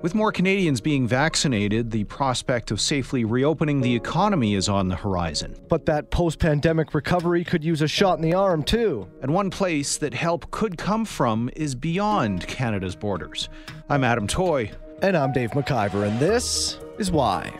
With 0.00 0.14
more 0.14 0.30
Canadians 0.30 0.80
being 0.80 1.08
vaccinated, 1.08 1.90
the 1.90 2.04
prospect 2.04 2.70
of 2.70 2.80
safely 2.80 3.24
reopening 3.24 3.80
the 3.80 3.96
economy 3.96 4.54
is 4.54 4.68
on 4.68 4.86
the 4.86 4.94
horizon. 4.94 5.56
But 5.68 5.86
that 5.86 6.10
post 6.10 6.38
pandemic 6.38 6.94
recovery 6.94 7.42
could 7.42 7.64
use 7.64 7.82
a 7.82 7.88
shot 7.88 8.16
in 8.16 8.22
the 8.22 8.34
arm, 8.34 8.62
too. 8.62 9.08
And 9.22 9.34
one 9.34 9.50
place 9.50 9.96
that 9.96 10.14
help 10.14 10.52
could 10.52 10.78
come 10.78 11.04
from 11.04 11.50
is 11.56 11.74
beyond 11.74 12.46
Canada's 12.46 12.94
borders. 12.94 13.48
I'm 13.88 14.04
Adam 14.04 14.28
Toy. 14.28 14.70
And 15.02 15.16
I'm 15.16 15.32
Dave 15.32 15.50
McIvor, 15.50 16.06
and 16.06 16.20
this 16.20 16.78
is 16.98 17.10
why. 17.10 17.52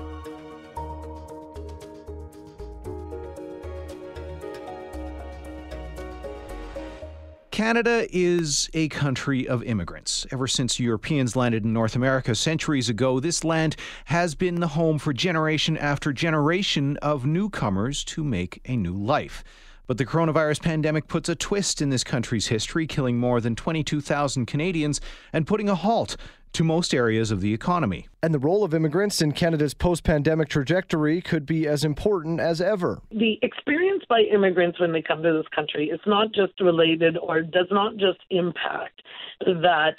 Canada 7.58 8.06
is 8.16 8.70
a 8.72 8.86
country 8.86 9.48
of 9.48 9.64
immigrants. 9.64 10.24
Ever 10.30 10.46
since 10.46 10.78
Europeans 10.78 11.34
landed 11.34 11.64
in 11.64 11.72
North 11.72 11.96
America 11.96 12.36
centuries 12.36 12.88
ago, 12.88 13.18
this 13.18 13.42
land 13.42 13.74
has 14.04 14.36
been 14.36 14.60
the 14.60 14.68
home 14.68 14.96
for 14.96 15.12
generation 15.12 15.76
after 15.76 16.12
generation 16.12 16.96
of 16.98 17.26
newcomers 17.26 18.04
to 18.04 18.22
make 18.22 18.60
a 18.66 18.76
new 18.76 18.94
life. 18.94 19.42
But 19.88 19.98
the 19.98 20.06
coronavirus 20.06 20.62
pandemic 20.62 21.08
puts 21.08 21.28
a 21.28 21.34
twist 21.34 21.82
in 21.82 21.90
this 21.90 22.04
country's 22.04 22.46
history, 22.46 22.86
killing 22.86 23.18
more 23.18 23.40
than 23.40 23.56
22,000 23.56 24.46
Canadians 24.46 25.00
and 25.32 25.44
putting 25.44 25.68
a 25.68 25.74
halt 25.74 26.16
to 26.52 26.64
most 26.64 26.94
areas 26.94 27.30
of 27.30 27.40
the 27.40 27.52
economy. 27.54 28.08
And 28.22 28.34
the 28.34 28.38
role 28.38 28.64
of 28.64 28.74
immigrants 28.74 29.22
in 29.22 29.32
Canada's 29.32 29.74
post 29.74 30.04
pandemic 30.04 30.48
trajectory 30.48 31.20
could 31.20 31.46
be 31.46 31.66
as 31.66 31.84
important 31.84 32.40
as 32.40 32.60
ever. 32.60 33.00
The 33.10 33.38
experience 33.42 34.04
by 34.08 34.20
immigrants 34.20 34.80
when 34.80 34.92
they 34.92 35.02
come 35.02 35.22
to 35.22 35.32
this 35.32 35.48
country 35.54 35.90
is 35.90 36.00
not 36.06 36.32
just 36.32 36.60
related 36.60 37.16
or 37.16 37.42
does 37.42 37.68
not 37.70 37.96
just 37.96 38.18
impact 38.30 39.02
that 39.40 39.96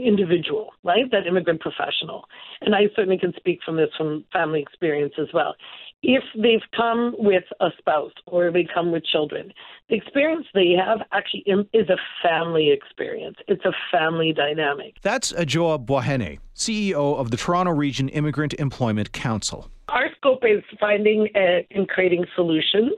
individual, 0.00 0.72
right? 0.82 1.10
That 1.10 1.26
immigrant 1.26 1.60
professional. 1.60 2.24
And 2.60 2.74
I 2.74 2.88
certainly 2.94 3.18
can 3.18 3.32
speak 3.36 3.60
from 3.64 3.76
this 3.76 3.90
from 3.96 4.24
family 4.32 4.60
experience 4.60 5.14
as 5.18 5.28
well 5.32 5.54
if 6.04 6.22
they've 6.36 6.60
come 6.76 7.14
with 7.18 7.44
a 7.60 7.68
spouse 7.78 8.12
or 8.26 8.52
they 8.52 8.66
come 8.72 8.92
with 8.92 9.04
children, 9.06 9.52
the 9.88 9.96
experience 9.96 10.46
they 10.52 10.72
have 10.72 10.98
actually 11.12 11.44
is 11.72 11.88
a 11.88 11.96
family 12.22 12.70
experience. 12.70 13.36
It's 13.48 13.64
a 13.64 13.72
family 13.90 14.32
dynamic. 14.32 14.96
That's 15.02 15.32
Adwoa 15.32 15.84
Buahene, 15.84 16.38
CEO 16.54 17.16
of 17.18 17.30
the 17.30 17.36
Toronto 17.38 17.72
Region 17.72 18.08
Immigrant 18.10 18.54
Employment 18.54 19.12
Council. 19.12 19.70
Our 19.88 20.06
scope 20.16 20.44
is 20.44 20.62
finding 20.78 21.28
uh, 21.34 21.62
and 21.70 21.88
creating 21.88 22.26
solutions 22.34 22.92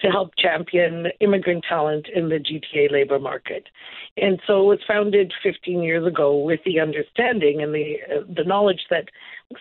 to 0.00 0.08
help 0.08 0.32
champion 0.36 1.06
immigrant 1.20 1.64
talent 1.68 2.06
in 2.14 2.28
the 2.28 2.38
GTA 2.38 2.90
labor 2.90 3.18
market. 3.18 3.68
And 4.16 4.40
so 4.46 4.60
it 4.60 4.66
was 4.66 4.78
founded 4.86 5.32
15 5.42 5.82
years 5.82 6.06
ago 6.06 6.38
with 6.38 6.60
the 6.64 6.80
understanding 6.80 7.62
and 7.62 7.74
the 7.74 7.96
uh, 8.10 8.20
the 8.34 8.44
knowledge 8.44 8.86
that 8.90 9.08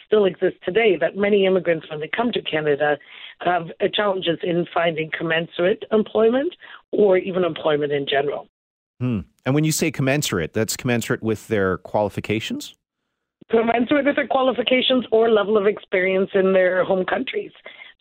still 0.06 0.26
exists 0.26 0.60
today 0.64 0.98
that 1.00 1.16
many 1.16 1.46
immigrants 1.46 1.90
when 1.90 2.00
they 2.00 2.10
come 2.16 2.32
to 2.32 2.42
Canada 2.42 2.98
have 3.40 3.68
uh, 3.82 3.88
challenges 3.94 4.40
in 4.44 4.66
finding 4.74 5.12
commensurate 5.18 5.84
employment 5.92 6.56
or 6.92 7.18
even 7.18 7.44
employment 7.44 7.92
in 7.92 8.06
general. 8.08 8.48
Hmm. 9.00 9.20
And 9.46 9.54
when 9.54 9.64
you 9.64 9.72
say 9.72 9.92
commensurate, 9.92 10.54
that's 10.54 10.78
commensurate 10.78 11.22
with 11.22 11.48
their 11.48 11.78
qualifications? 11.80 12.76
Commensurate 13.52 14.06
with 14.06 14.16
their 14.16 14.28
qualifications 14.28 15.06
or 15.12 15.30
level 15.30 15.58
of 15.58 15.68
experience 15.68 16.30
in 16.34 16.54
their 16.54 16.86
home 16.86 17.06
countries. 17.06 17.52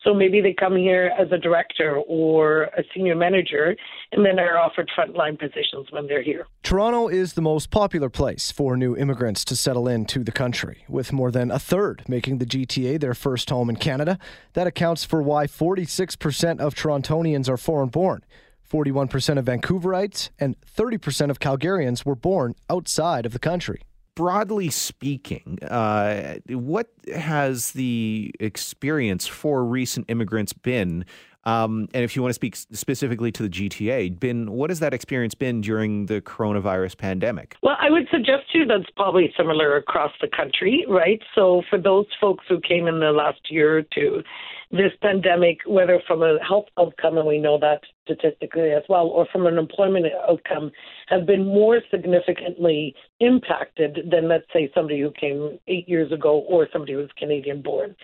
So 0.03 0.13
maybe 0.13 0.41
they 0.41 0.53
come 0.53 0.75
here 0.75 1.11
as 1.17 1.31
a 1.31 1.37
director 1.37 1.97
or 2.07 2.63
a 2.77 2.83
senior 2.93 3.15
manager 3.15 3.75
and 4.11 4.25
then 4.25 4.37
are 4.37 4.57
offered 4.57 4.89
frontline 4.97 5.39
positions 5.39 5.87
when 5.91 6.07
they're 6.07 6.21
here. 6.21 6.45
Toronto 6.61 7.07
is 7.07 7.33
the 7.33 7.41
most 7.41 7.71
popular 7.71 8.09
place 8.09 8.51
for 8.51 8.75
new 8.75 8.97
immigrants 8.97 9.45
to 9.45 9.55
settle 9.55 9.87
into 9.87 10.23
the 10.23 10.31
country, 10.31 10.83
with 10.89 11.13
more 11.13 11.31
than 11.31 11.51
a 11.51 11.59
third 11.59 12.03
making 12.07 12.39
the 12.39 12.45
GTA 12.45 12.99
their 12.99 13.13
first 13.13 13.49
home 13.49 13.69
in 13.69 13.77
Canada. 13.77 14.19
That 14.53 14.67
accounts 14.67 15.05
for 15.05 15.21
why 15.21 15.47
46% 15.47 16.59
of 16.59 16.75
Torontonians 16.75 17.47
are 17.47 17.57
foreign 17.57 17.89
born. 17.89 18.23
41% 18.69 19.37
of 19.37 19.45
Vancouverites 19.45 20.31
and 20.39 20.55
30% 20.61 21.29
of 21.29 21.39
Calgarians 21.39 22.05
were 22.05 22.15
born 22.15 22.55
outside 22.69 23.25
of 23.25 23.31
the 23.31 23.39
country 23.39 23.83
broadly 24.15 24.69
speaking, 24.69 25.59
uh, 25.63 26.35
what 26.49 26.89
has 27.13 27.71
the 27.71 28.33
experience 28.39 29.27
for 29.27 29.65
recent 29.65 30.05
immigrants 30.09 30.53
been? 30.53 31.05
Um, 31.45 31.89
and 31.93 32.03
if 32.03 32.15
you 32.15 32.21
want 32.21 32.31
to 32.31 32.35
speak 32.35 32.55
specifically 32.55 33.31
to 33.33 33.43
the 33.43 33.49
GTA, 33.49 34.19
been 34.19 34.51
what 34.51 34.69
has 34.69 34.79
that 34.79 34.93
experience 34.93 35.35
been 35.35 35.61
during 35.61 36.05
the 36.05 36.21
coronavirus 36.21 36.97
pandemic? 36.97 37.57
Well, 37.61 37.75
I 37.79 37.89
would 37.89 38.07
suggest 38.11 38.51
to 38.51 38.59
you 38.59 38.65
that's 38.65 38.89
probably 38.95 39.33
similar 39.35 39.75
across 39.75 40.11
the 40.21 40.27
country, 40.27 40.85
right? 40.87 41.21
So 41.35 41.63
for 41.69 41.79
those 41.79 42.05
folks 42.21 42.45
who 42.47 42.59
came 42.61 42.87
in 42.87 42.99
the 42.99 43.11
last 43.11 43.39
year 43.49 43.77
or 43.77 43.81
two, 43.81 44.23
this 44.71 44.91
pandemic, 45.03 45.59
whether 45.67 46.01
from 46.07 46.23
a 46.23 46.39
health 46.43 46.65
outcome, 46.79 47.19
and 47.19 47.27
we 47.27 47.37
know 47.37 47.59
that 47.59 47.81
statistically 48.05 48.71
as 48.71 48.81
well, 48.89 49.05
or 49.05 49.27
from 49.31 49.45
an 49.45 49.59
employment 49.59 50.07
outcome, 50.27 50.71
have 51.07 51.27
been 51.27 51.45
more 51.45 51.79
significantly 51.91 52.95
impacted 53.19 53.99
than, 54.09 54.27
let's 54.27 54.47
say, 54.51 54.71
somebody 54.73 54.99
who 54.99 55.11
came 55.11 55.59
eight 55.67 55.87
years 55.87 56.11
ago 56.11 56.39
or 56.49 56.67
somebody 56.73 56.93
who 56.93 56.99
was 56.99 57.09
Canadian 57.19 57.61
born. 57.61 57.95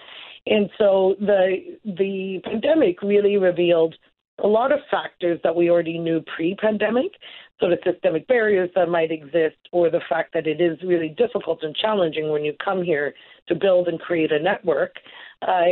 And 0.49 0.69
so 0.79 1.15
the 1.19 1.77
the 1.85 2.41
pandemic 2.43 3.01
really 3.03 3.37
revealed 3.37 3.95
a 4.43 4.47
lot 4.47 4.71
of 4.71 4.79
factors 4.89 5.39
that 5.43 5.55
we 5.55 5.69
already 5.69 5.99
knew 5.99 6.21
pre-pandemic, 6.35 7.11
sort 7.59 7.73
of 7.73 7.79
systemic 7.83 8.25
barriers 8.27 8.69
that 8.73 8.89
might 8.89 9.11
exist, 9.11 9.57
or 9.71 9.89
the 9.89 9.99
fact 10.09 10.33
that 10.33 10.47
it 10.47 10.61
is 10.61 10.77
really 10.81 11.09
difficult 11.09 11.59
and 11.61 11.75
challenging 11.75 12.29
when 12.31 12.43
you 12.43 12.53
come 12.63 12.81
here 12.81 13.13
to 13.47 13.55
build 13.55 13.87
and 13.87 13.99
create 13.99 14.31
a 14.31 14.39
network. 14.39 14.95
Uh, 15.41 15.65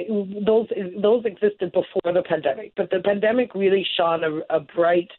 those 0.45 0.67
those 1.01 1.25
existed 1.25 1.71
before 1.71 2.13
the 2.13 2.23
pandemic, 2.23 2.71
but 2.77 2.89
the 2.91 2.99
pandemic 3.03 3.55
really 3.55 3.85
shone 3.97 4.23
a, 4.23 4.55
a 4.55 4.59
bright 4.59 5.09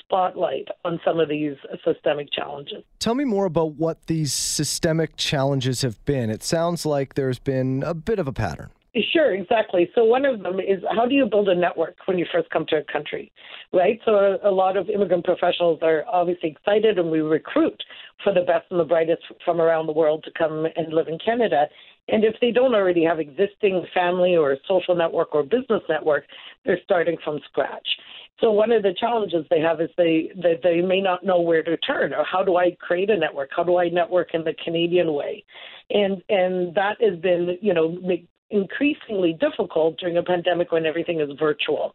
spotlight 0.00 0.68
on 0.84 1.00
some 1.04 1.20
of 1.20 1.28
these 1.28 1.56
systemic 1.84 2.28
challenges. 2.32 2.82
Tell 2.98 3.14
me 3.14 3.24
more 3.24 3.46
about 3.46 3.74
what 3.74 4.06
these 4.06 4.32
systemic 4.32 5.16
challenges 5.16 5.82
have 5.82 6.04
been. 6.04 6.30
It 6.30 6.42
sounds 6.42 6.84
like 6.84 7.14
there's 7.14 7.38
been 7.38 7.82
a 7.84 7.94
bit 7.94 8.18
of 8.18 8.28
a 8.28 8.32
pattern. 8.32 8.70
Sure, 9.12 9.34
exactly. 9.34 9.90
So 9.94 10.04
one 10.04 10.24
of 10.24 10.42
them 10.42 10.58
is 10.58 10.82
how 10.94 11.04
do 11.06 11.14
you 11.14 11.26
build 11.26 11.48
a 11.48 11.54
network 11.54 11.96
when 12.06 12.16
you 12.16 12.24
first 12.32 12.48
come 12.48 12.64
to 12.68 12.76
a 12.76 12.84
country, 12.90 13.30
right? 13.72 14.00
So 14.06 14.38
a, 14.42 14.50
lot 14.50 14.78
of 14.78 14.88
immigrant 14.88 15.24
professionals 15.24 15.80
are 15.82 16.04
obviously 16.10 16.50
excited, 16.50 16.98
and 16.98 17.10
we 17.10 17.20
recruit 17.20 17.82
for 18.24 18.32
the 18.32 18.40
best 18.40 18.64
and 18.70 18.80
the 18.80 18.84
brightest 18.84 19.22
from 19.44 19.60
around 19.60 19.86
the 19.86 19.92
world 19.92 20.24
to 20.24 20.30
come 20.38 20.66
and 20.76 20.94
live 20.94 21.08
in 21.08 21.18
Canada. 21.18 21.66
And 22.08 22.24
if 22.24 22.36
they 22.40 22.52
don't 22.52 22.74
already 22.74 23.04
have 23.04 23.20
existing 23.20 23.84
family 23.92 24.34
or 24.36 24.56
social 24.66 24.94
network 24.94 25.34
or 25.34 25.42
business 25.42 25.82
network, 25.88 26.24
they're 26.64 26.80
starting 26.84 27.18
from 27.22 27.40
scratch. 27.50 27.86
So 28.40 28.50
one 28.50 28.70
of 28.70 28.82
the 28.82 28.94
challenges 28.98 29.44
they 29.50 29.60
have 29.60 29.80
is 29.80 29.90
they 29.96 30.30
that 30.36 30.60
they 30.62 30.80
may 30.80 31.00
not 31.00 31.24
know 31.24 31.40
where 31.40 31.62
to 31.62 31.76
turn 31.78 32.12
or 32.12 32.24
how 32.24 32.42
do 32.42 32.56
I 32.56 32.76
create 32.80 33.10
a 33.10 33.16
network? 33.16 33.50
How 33.54 33.64
do 33.64 33.78
I 33.78 33.88
network 33.88 34.34
in 34.34 34.44
the 34.44 34.54
Canadian 34.62 35.14
way? 35.14 35.44
And 35.90 36.22
and 36.28 36.74
that 36.74 36.96
has 37.00 37.18
been 37.18 37.58
you 37.60 37.72
know 37.74 37.98
increasingly 38.50 39.32
difficult 39.32 39.98
during 39.98 40.16
a 40.16 40.22
pandemic 40.22 40.72
when 40.72 40.86
everything 40.86 41.20
is 41.20 41.30
virtual. 41.38 41.94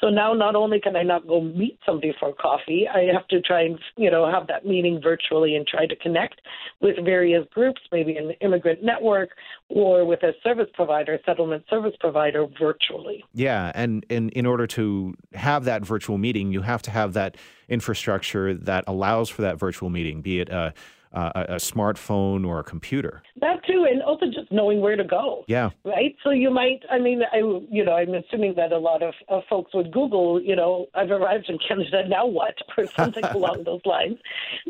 So 0.00 0.08
now 0.08 0.32
not 0.32 0.56
only 0.56 0.80
can 0.80 0.96
I 0.96 1.02
not 1.02 1.26
go 1.26 1.42
meet 1.42 1.78
somebody 1.84 2.14
for 2.18 2.32
coffee, 2.32 2.86
I 2.88 3.12
have 3.12 3.28
to 3.28 3.40
try 3.42 3.64
and 3.64 3.78
you 3.96 4.10
know 4.10 4.30
have 4.30 4.46
that 4.46 4.64
meeting 4.64 5.00
virtually 5.02 5.56
and 5.56 5.66
try 5.66 5.86
to 5.86 5.96
connect 5.96 6.40
with 6.80 6.96
various 7.04 7.46
groups, 7.52 7.82
maybe 7.92 8.16
an 8.16 8.30
immigrant 8.40 8.82
network 8.82 9.30
or 9.68 10.06
with 10.06 10.22
a 10.22 10.32
service 10.42 10.68
provider, 10.72 11.18
settlement 11.26 11.64
service 11.68 11.94
provider 12.00 12.46
virtually. 12.58 13.24
Yeah, 13.34 13.72
and, 13.74 14.06
and 14.08 14.30
in 14.30 14.46
order 14.46 14.66
to 14.68 15.14
have 15.34 15.64
that 15.64 15.84
virtual 15.84 16.16
meeting, 16.16 16.50
you 16.50 16.62
have 16.62 16.80
to 16.82 16.90
have 16.90 17.12
that 17.12 17.36
infrastructure 17.68 18.54
that 18.54 18.84
allows 18.86 19.28
for 19.28 19.42
that 19.42 19.58
virtual 19.58 19.90
meeting, 19.90 20.22
be 20.22 20.40
it 20.40 20.48
a 20.48 20.56
uh, 20.56 20.70
a, 21.12 21.46
a, 21.48 21.54
smartphone 21.56 22.46
or 22.46 22.60
a 22.60 22.64
computer. 22.64 23.22
That 23.40 23.64
too, 23.66 23.86
and 23.90 24.02
also 24.02 24.26
just 24.26 24.50
knowing 24.52 24.80
where 24.80 24.96
to 24.96 25.04
go. 25.04 25.44
Yeah. 25.48 25.70
Right. 25.84 26.14
So 26.22 26.30
you 26.30 26.50
might. 26.50 26.80
I 26.90 26.98
mean, 26.98 27.22
I 27.32 27.38
you 27.38 27.84
know, 27.84 27.94
I'm 27.94 28.14
assuming 28.14 28.54
that 28.56 28.72
a 28.72 28.78
lot 28.78 29.02
of, 29.02 29.14
of 29.28 29.42
folks 29.48 29.74
would 29.74 29.92
Google. 29.92 30.40
You 30.40 30.56
know, 30.56 30.86
I've 30.94 31.10
arrived 31.10 31.48
in 31.48 31.58
Canada. 31.66 32.08
Now 32.08 32.26
what, 32.26 32.54
or 32.78 32.86
something 32.86 33.24
along 33.34 33.64
those 33.64 33.80
lines. 33.84 34.18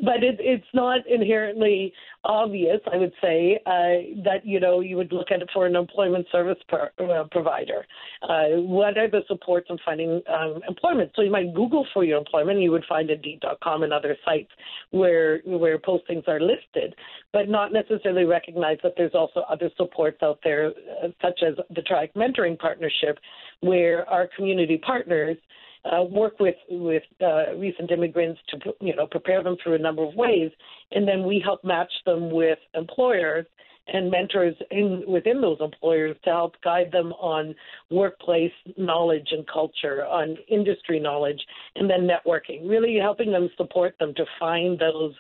But 0.02 0.22
it, 0.22 0.36
it's 0.40 0.66
not 0.72 1.06
inherently 1.06 1.92
obvious, 2.24 2.80
I 2.92 2.96
would 2.96 3.12
say, 3.22 3.60
uh, 3.66 4.22
that 4.24 4.44
you 4.44 4.60
know 4.60 4.80
you 4.80 4.96
would 4.96 5.12
look 5.12 5.30
at 5.30 5.42
it 5.42 5.50
for 5.52 5.66
an 5.66 5.76
employment 5.76 6.26
service 6.32 6.58
per, 6.68 6.90
uh, 6.98 7.24
provider. 7.30 7.86
Uh, 8.22 8.60
what 8.60 8.96
are 8.96 9.10
the 9.10 9.22
supports 9.28 9.66
in 9.68 9.78
finding 9.84 10.22
um, 10.28 10.60
employment? 10.68 11.10
So 11.16 11.22
you 11.22 11.30
might 11.30 11.54
Google 11.54 11.86
for 11.92 12.04
your 12.04 12.18
employment, 12.18 12.56
and 12.56 12.62
you 12.62 12.72
would 12.72 12.84
find 12.88 13.10
Indeed.com 13.10 13.82
and 13.82 13.92
other 13.92 14.16
sites 14.24 14.50
where 14.90 15.40
where 15.44 15.78
postings 15.78 16.26
are 16.30 16.40
listed, 16.40 16.94
but 17.32 17.48
not 17.48 17.72
necessarily 17.72 18.24
recognize 18.24 18.78
that 18.82 18.94
there's 18.96 19.14
also 19.14 19.40
other 19.50 19.70
supports 19.76 20.22
out 20.22 20.38
there, 20.42 20.68
uh, 21.02 21.08
such 21.20 21.40
as 21.46 21.54
the 21.74 21.82
TRIEC 21.82 22.14
Mentoring 22.14 22.58
Partnership, 22.58 23.18
where 23.60 24.08
our 24.08 24.28
community 24.36 24.78
partners 24.78 25.36
uh, 25.84 26.02
work 26.02 26.38
with 26.40 26.56
with 26.68 27.02
uh, 27.22 27.54
recent 27.56 27.90
immigrants 27.90 28.40
to 28.48 28.58
you 28.80 28.94
know 28.94 29.06
prepare 29.06 29.42
them 29.42 29.56
through 29.62 29.74
a 29.74 29.78
number 29.78 30.02
of 30.02 30.14
ways, 30.14 30.50
and 30.92 31.06
then 31.08 31.26
we 31.26 31.40
help 31.44 31.64
match 31.64 31.92
them 32.04 32.30
with 32.30 32.58
employers 32.74 33.46
and 33.92 34.10
mentors 34.10 34.54
in 34.70 35.02
within 35.06 35.40
those 35.40 35.58
employers 35.60 36.16
to 36.24 36.30
help 36.30 36.54
guide 36.62 36.90
them 36.92 37.12
on 37.14 37.54
workplace 37.90 38.52
knowledge 38.76 39.28
and 39.32 39.46
culture, 39.48 40.04
on 40.04 40.36
industry 40.48 41.00
knowledge, 41.00 41.40
and 41.76 41.88
then 41.88 42.08
networking. 42.08 42.68
Really 42.68 42.96
helping 43.00 43.32
them 43.32 43.48
support 43.56 43.94
them 43.98 44.14
to 44.14 44.24
find 44.38 44.78
those 44.78 45.14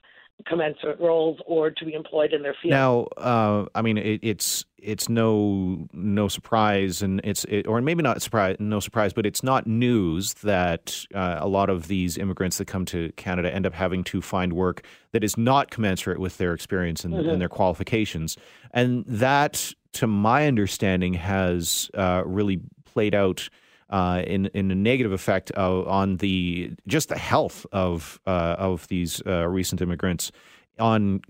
commensurate 0.46 1.00
roles 1.00 1.38
or 1.46 1.70
to 1.70 1.84
be 1.84 1.94
employed 1.94 2.32
in 2.32 2.42
their 2.42 2.54
field. 2.60 2.72
Now, 2.72 3.00
uh, 3.16 3.66
I 3.74 3.82
mean, 3.82 3.98
it, 3.98 4.20
it's 4.22 4.64
it's 4.78 5.08
no 5.08 5.88
no 5.92 6.28
surprise, 6.28 7.02
and 7.02 7.20
it's 7.24 7.44
it, 7.44 7.66
or 7.66 7.80
maybe 7.80 8.02
not 8.02 8.22
surprise, 8.22 8.56
no 8.58 8.80
surprise, 8.80 9.12
but 9.12 9.26
it's 9.26 9.42
not 9.42 9.66
news 9.66 10.34
that 10.34 11.04
uh, 11.14 11.36
a 11.38 11.48
lot 11.48 11.70
of 11.70 11.88
these 11.88 12.18
immigrants 12.18 12.58
that 12.58 12.66
come 12.66 12.84
to 12.86 13.12
Canada 13.16 13.52
end 13.52 13.66
up 13.66 13.74
having 13.74 14.04
to 14.04 14.22
find 14.22 14.52
work 14.52 14.84
that 15.12 15.24
is 15.24 15.36
not 15.36 15.70
commensurate 15.70 16.18
with 16.18 16.38
their 16.38 16.54
experience 16.54 17.04
and, 17.04 17.14
mm-hmm. 17.14 17.28
and 17.28 17.40
their 17.40 17.48
qualifications, 17.48 18.36
and 18.72 19.04
that, 19.06 19.72
to 19.92 20.06
my 20.06 20.46
understanding, 20.46 21.14
has 21.14 21.90
uh, 21.94 22.22
really 22.24 22.60
played 22.84 23.14
out 23.14 23.48
uh, 23.90 24.22
in 24.26 24.46
in 24.46 24.70
a 24.70 24.74
negative 24.74 25.12
effect 25.12 25.50
uh, 25.56 25.82
on 25.82 26.16
the 26.18 26.72
just 26.86 27.08
the 27.08 27.18
health 27.18 27.66
of 27.72 28.20
uh, 28.26 28.56
of 28.58 28.86
these 28.88 29.20
uh, 29.26 29.46
recent 29.48 29.82
immigrants 29.82 30.32
on 30.78 31.20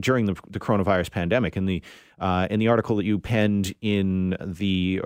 during 0.00 0.24
the, 0.24 0.34
the, 0.48 0.58
coronavirus 0.58 1.10
pandemic. 1.10 1.58
In 1.58 1.66
the 1.66 1.82
in 2.48 2.58
the 2.58 2.68
article 2.68 2.96
that 2.96 3.04
you 3.04 3.18
penned 3.18 3.74
in 3.82 4.34
the 4.40 5.02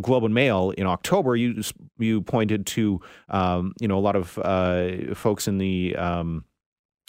Globe 0.00 0.24
and 0.24 0.32
Mail 0.32 0.70
in 0.70 0.86
October, 0.86 1.36
you 1.36 1.62
you 1.98 2.22
pointed 2.22 2.66
to 2.66 3.00
um, 3.28 3.74
you 3.80 3.88
know 3.88 3.98
a 3.98 4.00
lot 4.00 4.16
of 4.16 4.28
folks 5.16 5.46
in 5.46 5.58
the 5.58 5.94
um, 5.96 6.44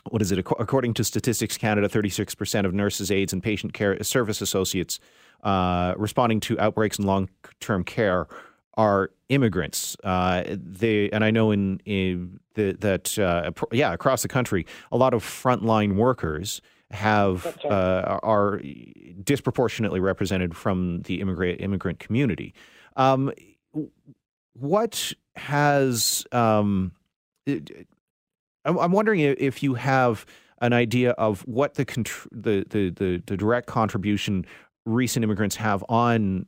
what 0.10 0.22
is 0.22 0.32
it? 0.32 0.40
According 0.40 0.94
to 0.96 1.04
Statistics 1.04 1.58
Canada, 1.58 1.88
36% 1.90 2.66
of 2.66 2.74
nurses, 2.74 3.10
aides, 3.10 3.34
and 3.34 3.42
patient 3.42 3.74
care 3.74 4.02
service 4.04 4.42
associates 4.42 5.00
uh, 5.44 5.94
responding 5.98 6.40
to 6.42 6.60
outbreaks 6.60 7.00
in 7.00 7.06
long 7.06 7.30
term 7.60 7.84
care 7.84 8.28
are 8.78 9.12
immigrants. 9.30 9.96
Uh, 10.04 10.44
they 10.48 11.10
and 11.12 11.24
I 11.24 11.32
know 11.32 11.52
in, 11.52 11.80
in 11.86 12.40
the, 12.56 12.74
that 12.80 13.18
uh, 13.18 13.52
yeah 13.72 13.94
across 13.94 14.22
the 14.22 14.28
country, 14.28 14.66
a 14.92 14.98
lot 14.98 15.14
of 15.14 15.24
frontline 15.24 15.96
workers 15.96 16.62
have 16.92 17.46
right. 17.46 17.66
uh, 17.66 18.20
are 18.22 18.62
disproportionately 19.24 20.00
represented 20.00 20.56
from 20.56 21.02
the 21.04 21.22
immigrant 21.22 21.62
immigrant 21.62 22.00
community. 22.00 22.54
Um, 22.96 23.32
what 24.54 25.14
has 25.36 26.26
um, 26.32 26.92
I'm 28.66 28.92
wondering 28.92 29.20
if 29.20 29.62
you 29.62 29.76
have 29.76 30.26
an 30.62 30.74
idea 30.74 31.12
of 31.12 31.42
what 31.42 31.76
the, 31.76 31.86
contr- 31.86 32.28
the, 32.32 32.66
the, 32.70 32.90
the 32.90 33.22
the 33.26 33.38
direct 33.38 33.68
contribution 33.68 34.46
recent 34.86 35.24
immigrants 35.24 35.56
have 35.58 35.84
on 35.90 36.46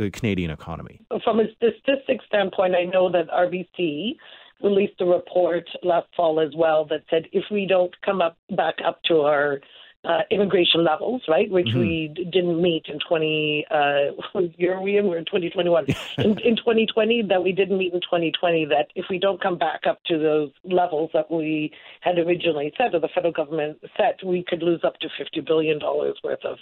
the 0.00 0.10
Canadian 0.10 0.50
economy? 0.50 1.00
From 1.24 1.40
a 1.40 1.44
statistics 1.56 2.24
standpoint, 2.26 2.74
I 2.74 2.84
know 2.84 3.10
that 3.10 3.28
RBC 3.28 4.16
released 4.62 5.00
a 5.00 5.04
report 5.04 5.68
last 5.82 6.08
fall 6.16 6.40
as 6.40 6.50
well 6.56 6.84
that 6.86 7.02
said 7.08 7.24
if 7.32 7.44
we 7.50 7.66
don't 7.66 7.94
come 8.04 8.20
up 8.20 8.36
back 8.56 8.74
up 8.86 9.02
to 9.04 9.20
our 9.20 9.60
uh, 10.04 10.20
immigration 10.30 10.82
levels, 10.82 11.22
right, 11.28 11.50
which 11.50 11.66
mm-hmm. 11.66 11.80
we 11.80 12.28
didn't 12.32 12.60
meet 12.60 12.86
in 12.88 12.98
20. 13.06 13.66
Uh, 13.70 14.40
year 14.56 14.80
we 14.80 14.96
in? 14.96 15.06
We're 15.06 15.18
in 15.18 15.26
2021. 15.26 15.86
in, 16.18 16.38
in 16.40 16.56
2020, 16.56 17.22
that 17.28 17.42
we 17.42 17.52
didn't 17.52 17.76
meet 17.76 17.92
in 17.92 18.00
2020. 18.00 18.66
That 18.66 18.88
if 18.94 19.06
we 19.10 19.18
don't 19.18 19.42
come 19.42 19.58
back 19.58 19.82
up 19.86 20.02
to 20.06 20.18
those 20.18 20.50
levels 20.64 21.10
that 21.12 21.30
we 21.30 21.72
had 22.00 22.18
originally 22.18 22.72
set, 22.78 22.94
or 22.94 23.00
the 23.00 23.08
federal 23.14 23.32
government 23.32 23.78
set, 23.96 24.24
we 24.24 24.42
could 24.46 24.62
lose 24.62 24.80
up 24.84 24.98
to 25.00 25.08
50 25.18 25.40
billion 25.42 25.78
dollars 25.78 26.18
worth 26.24 26.44
of 26.44 26.58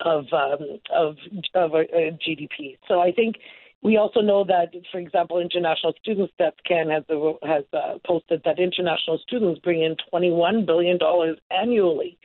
of 0.00 0.26
um, 0.32 0.80
of 0.94 1.16
of 1.54 1.74
a 1.74 2.10
GDP. 2.26 2.76
So 2.86 3.00
I 3.00 3.12
think 3.12 3.36
we 3.84 3.98
also 3.98 4.20
know 4.20 4.44
that, 4.44 4.72
for 4.90 4.98
example, 4.98 5.38
international 5.38 5.92
students 6.00 6.32
that 6.38 6.54
Can 6.66 6.88
has 6.88 7.04
has 7.42 7.64
uh, 7.72 7.98
posted 8.06 8.42
that 8.44 8.58
international 8.58 9.18
students 9.26 9.60
bring 9.60 9.82
in 9.82 9.94
21 10.10 10.64
billion 10.64 10.98
dollars 10.98 11.38
annually, 11.50 12.18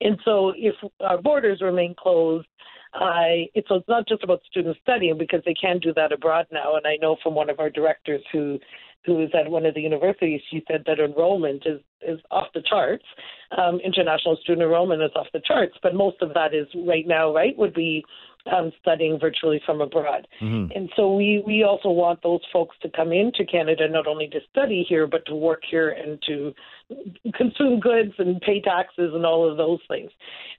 and 0.00 0.18
so 0.24 0.52
if 0.56 0.74
our 1.00 1.20
borders 1.20 1.60
remain 1.60 1.94
closed. 1.96 2.46
I, 2.94 3.48
it's, 3.54 3.68
it's 3.70 3.88
not 3.88 4.06
just 4.06 4.22
about 4.22 4.42
students 4.50 4.78
studying 4.82 5.16
because 5.16 5.40
they 5.46 5.54
can 5.54 5.78
do 5.78 5.94
that 5.94 6.12
abroad 6.12 6.46
now. 6.52 6.76
And 6.76 6.86
I 6.86 6.96
know 7.00 7.16
from 7.22 7.34
one 7.34 7.48
of 7.48 7.58
our 7.58 7.70
directors 7.70 8.20
who 8.30 8.58
who 9.04 9.22
is 9.22 9.30
at 9.34 9.50
one 9.50 9.66
of 9.66 9.74
the 9.74 9.80
universities, 9.80 10.40
she 10.50 10.62
said 10.70 10.84
that 10.86 11.00
enrollment 11.00 11.64
is, 11.66 11.80
is 12.06 12.20
off 12.30 12.46
the 12.54 12.62
charts. 12.68 13.04
Um, 13.56 13.80
international 13.84 14.36
student 14.42 14.62
enrollment 14.62 15.02
is 15.02 15.10
off 15.16 15.26
the 15.32 15.42
charts, 15.44 15.76
but 15.82 15.94
most 15.94 16.22
of 16.22 16.32
that 16.34 16.54
is 16.54 16.66
right 16.86 17.06
now, 17.06 17.34
right, 17.34 17.56
would 17.58 17.74
be 17.74 18.04
um, 18.50 18.72
studying 18.80 19.18
virtually 19.18 19.60
from 19.64 19.80
abroad. 19.80 20.26
Mm-hmm. 20.40 20.76
And 20.76 20.90
so 20.96 21.14
we, 21.14 21.42
we 21.46 21.62
also 21.62 21.90
want 21.90 22.22
those 22.22 22.40
folks 22.52 22.76
to 22.82 22.90
come 22.90 23.12
into 23.12 23.44
Canada 23.44 23.88
not 23.88 24.06
only 24.06 24.28
to 24.28 24.40
study 24.50 24.84
here, 24.88 25.06
but 25.06 25.24
to 25.26 25.34
work 25.34 25.62
here 25.68 25.90
and 25.90 26.20
to 26.26 26.54
consume 27.34 27.80
goods 27.80 28.12
and 28.18 28.40
pay 28.40 28.60
taxes 28.60 29.12
and 29.14 29.24
all 29.24 29.48
of 29.48 29.56
those 29.56 29.80
things. 29.88 30.10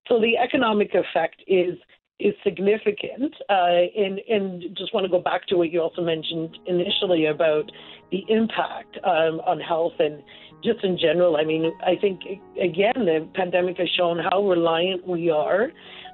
So 0.07 0.19
the 0.19 0.37
economic 0.37 0.91
effect 0.93 1.41
is 1.47 1.77
is 2.23 2.33
significant. 2.43 3.35
Uh, 3.49 3.83
and, 3.95 4.19
and 4.29 4.63
just 4.77 4.93
want 4.93 5.03
to 5.03 5.09
go 5.09 5.19
back 5.19 5.45
to 5.47 5.55
what 5.55 5.71
you 5.71 5.81
also 5.81 6.01
mentioned 6.01 6.57
initially 6.65 7.25
about 7.25 7.69
the 8.11 8.23
impact 8.29 8.97
um, 9.03 9.41
on 9.45 9.59
health 9.59 9.93
and 9.99 10.23
just 10.63 10.83
in 10.83 10.97
general. 10.97 11.35
I 11.35 11.43
mean, 11.43 11.71
I 11.85 11.95
think, 11.99 12.21
again, 12.61 12.93
the 12.95 13.27
pandemic 13.35 13.77
has 13.77 13.89
shown 13.97 14.19
how 14.19 14.47
reliant 14.47 15.05
we 15.05 15.29
are 15.29 15.71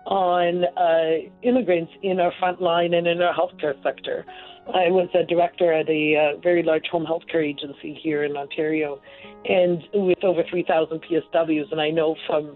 on 0.07 0.65
uh, 0.75 1.29
immigrants 1.44 1.91
in 2.01 2.19
our 2.19 2.33
front 2.39 2.62
line 2.62 2.95
and 2.95 3.05
in 3.05 3.21
our 3.21 3.33
healthcare 3.33 3.81
sector. 3.83 4.25
I 4.67 4.89
was 4.89 5.09
a 5.13 5.23
director 5.23 5.71
at 5.73 5.89
a 5.89 6.15
uh, 6.15 6.39
very 6.41 6.63
large 6.63 6.88
home 6.91 7.05
healthcare 7.05 7.44
agency 7.44 8.00
here 8.01 8.23
in 8.23 8.38
Ontario, 8.38 9.01
and 9.45 9.81
with 9.94 10.23
over 10.23 10.44
3,000 10.50 11.01
PSWs, 11.01 11.71
and 11.71 11.81
I 11.81 11.89
know 11.89 12.15
from 12.27 12.55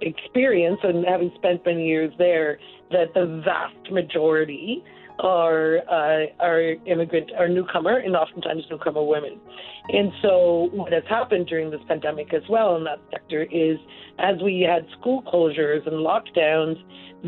experience 0.00 0.78
and 0.82 1.04
having 1.06 1.30
spent 1.36 1.64
many 1.64 1.86
years 1.86 2.12
there 2.18 2.58
that 2.90 3.14
the 3.14 3.42
vast 3.44 3.92
majority 3.92 4.82
are 5.20 5.78
uh, 5.88 6.26
are 6.40 6.72
immigrant 6.86 7.30
are 7.38 7.48
newcomer 7.48 7.98
and 7.98 8.16
oftentimes 8.16 8.64
newcomer 8.70 9.02
women. 9.02 9.38
And 9.88 10.12
so 10.22 10.70
what 10.72 10.92
has 10.92 11.02
happened 11.08 11.46
during 11.46 11.70
this 11.70 11.80
pandemic 11.88 12.32
as 12.32 12.42
well 12.48 12.76
in 12.76 12.84
that 12.84 13.00
sector 13.10 13.42
is 13.42 13.78
as 14.20 14.40
we 14.42 14.60
had 14.60 14.86
school 14.98 15.22
closures 15.22 15.86
and 15.86 15.96
lockdowns, 15.96 16.76